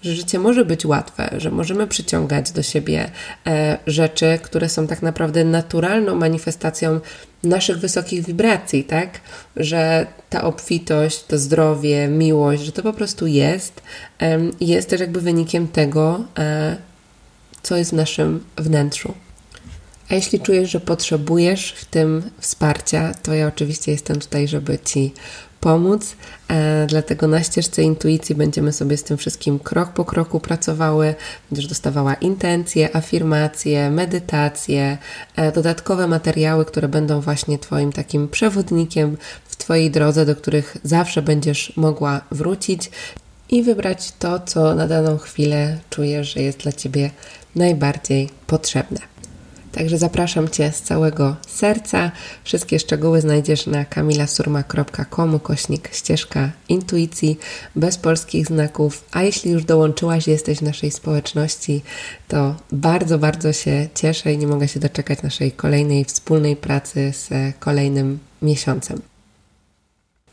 że 0.05 0.15
życie 0.15 0.39
może 0.39 0.65
być 0.65 0.87
łatwe, 0.87 1.31
że 1.39 1.51
możemy 1.51 1.87
przyciągać 1.87 2.53
do 2.53 2.63
siebie 2.63 3.11
e, 3.47 3.79
rzeczy, 3.87 4.39
które 4.43 4.69
są 4.69 4.87
tak 4.87 5.03
naprawdę 5.03 5.45
naturalną 5.45 6.15
manifestacją 6.15 7.01
naszych 7.43 7.79
wysokich 7.79 8.25
wibracji, 8.27 8.85
tak? 8.85 9.21
Że 9.57 10.07
ta 10.31 10.45
obfitość, 10.45 11.25
to 11.25 11.39
zdrowie, 11.39 12.09
miłość, 12.09 12.63
że 12.63 12.73
to 12.73 12.83
po 12.83 12.93
prostu 12.93 13.27
jest 13.27 13.83
i 14.61 14.67
jest 14.67 14.89
też 14.89 15.01
jakby 15.01 15.21
wynikiem 15.21 15.69
tego, 15.69 16.25
e, 16.39 16.77
co 17.63 17.77
jest 17.77 17.91
w 17.91 17.95
naszym 17.95 18.45
wnętrzu. 18.57 19.15
A 20.11 20.15
jeśli 20.15 20.41
czujesz, 20.41 20.71
że 20.71 20.81
potrzebujesz 20.81 21.73
w 21.73 21.85
tym 21.85 22.23
wsparcia, 22.39 23.15
to 23.23 23.35
ja 23.35 23.47
oczywiście 23.47 23.93
jestem 23.93 24.21
tutaj, 24.21 24.49
żeby 24.49 24.79
Ci 24.79 25.13
pomóc. 25.65 26.17
E, 26.49 26.87
dlatego 26.87 27.29
na 27.29 27.43
ścieżce 27.43 27.83
intuicji 27.83 28.35
będziemy 28.35 28.73
sobie 28.73 28.97
z 28.97 29.03
tym 29.03 29.17
wszystkim 29.17 29.59
krok 29.59 29.93
po 29.93 30.05
kroku 30.05 30.41
pracowały. 30.41 31.15
Będziesz 31.51 31.67
dostawała 31.67 32.15
intencje, 32.15 32.97
afirmacje, 32.97 33.91
medytacje, 33.91 34.99
e, 35.37 35.53
dodatkowe 35.53 36.07
materiały, 36.07 36.65
które 36.65 36.89
będą 36.89 37.21
właśnie 37.21 37.59
Twoim 37.59 37.93
takim 37.93 38.29
przewodnikiem 38.29 39.17
w 39.45 39.57
Twojej 39.57 39.91
drodze, 39.91 40.27
do 40.27 40.37
których 40.37 40.77
zawsze 40.83 41.23
będziesz 41.23 41.73
mogła 41.77 42.21
wrócić 42.31 42.91
i 43.51 43.63
wybrać 43.63 44.13
to, 44.19 44.41
co 44.41 44.75
na 44.75 44.89
daną 44.89 45.19
chwilę 45.19 45.79
czujesz, 45.91 46.35
że 46.35 46.43
jest 46.43 46.59
dla 46.59 46.73
Ciebie 46.73 47.11
najbardziej 47.55 48.29
potrzebne. 48.47 49.14
Także 49.75 49.99
zapraszam 49.99 50.49
Cię 50.49 50.73
z 50.73 50.83
całego 50.83 51.37
serca. 51.49 52.11
Wszystkie 52.45 52.79
szczegóły 52.79 53.21
znajdziesz 53.21 53.67
na 53.67 53.85
kamilasurma.com 53.85 55.41
kośnik 55.41 55.95
ścieżka 55.95 56.51
intuicji 56.69 57.39
bez 57.77 57.99
polskich 57.99 58.47
znaków. 58.47 59.05
A 59.13 59.23
jeśli 59.23 59.51
już 59.51 59.65
dołączyłaś, 59.65 60.27
jesteś 60.29 60.59
w 60.59 60.63
naszej 60.63 60.91
społeczności, 60.91 61.83
to 62.29 62.55
bardzo, 62.73 63.19
bardzo 63.19 63.53
się 63.53 63.89
cieszę 63.95 64.33
i 64.33 64.39
nie 64.39 64.47
mogę 64.47 64.69
się 64.69 64.81
doczekać 64.81 65.23
naszej 65.23 65.53
kolejnej 65.53 66.05
wspólnej 66.05 66.57
pracy 66.57 67.13
z 67.13 67.31
kolejnym 67.59 68.19
miesiącem. 68.43 69.14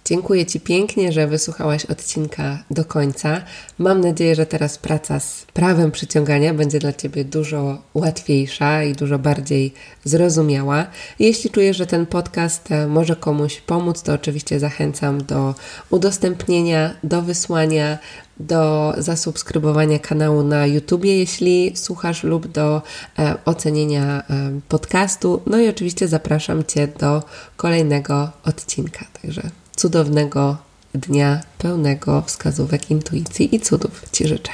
Dziękuję 0.05 0.45
Ci 0.45 0.59
pięknie, 0.59 1.11
że 1.11 1.27
wysłuchałaś 1.27 1.85
odcinka 1.85 2.63
do 2.71 2.85
końca. 2.85 3.41
Mam 3.77 4.01
nadzieję, 4.01 4.35
że 4.35 4.45
teraz 4.45 4.77
praca 4.77 5.19
z 5.19 5.45
prawem 5.53 5.91
przyciągania 5.91 6.53
będzie 6.53 6.79
dla 6.79 6.93
Ciebie 6.93 7.25
dużo 7.25 7.81
łatwiejsza 7.93 8.83
i 8.83 8.93
dużo 8.93 9.19
bardziej 9.19 9.73
zrozumiała. 10.03 10.85
Jeśli 11.19 11.49
czujesz, 11.49 11.77
że 11.77 11.87
ten 11.87 12.05
podcast 12.05 12.71
e, 12.71 12.87
może 12.87 13.15
komuś 13.15 13.61
pomóc, 13.61 14.01
to 14.01 14.13
oczywiście 14.13 14.59
zachęcam 14.59 15.23
do 15.23 15.55
udostępnienia, 15.89 16.95
do 17.03 17.21
wysłania, 17.21 17.97
do 18.39 18.93
zasubskrybowania 18.97 19.99
kanału 19.99 20.43
na 20.43 20.65
YouTube, 20.65 21.05
jeśli 21.05 21.77
słuchasz, 21.77 22.23
lub 22.23 22.47
do 22.47 22.81
e, 23.19 23.35
ocenienia 23.45 24.23
e, 24.29 24.59
podcastu. 24.69 25.41
No 25.45 25.59
i 25.59 25.69
oczywiście 25.69 26.07
zapraszam 26.07 26.63
Cię 26.63 26.87
do 26.87 27.23
kolejnego 27.57 28.29
odcinka. 28.43 29.05
Także 29.21 29.60
cudownego 29.75 30.57
dnia 30.93 31.41
pełnego 31.57 32.21
wskazówek 32.21 32.91
intuicji 32.91 33.55
i 33.55 33.59
cudów 33.59 34.05
Ci 34.11 34.27
życzę. 34.27 34.51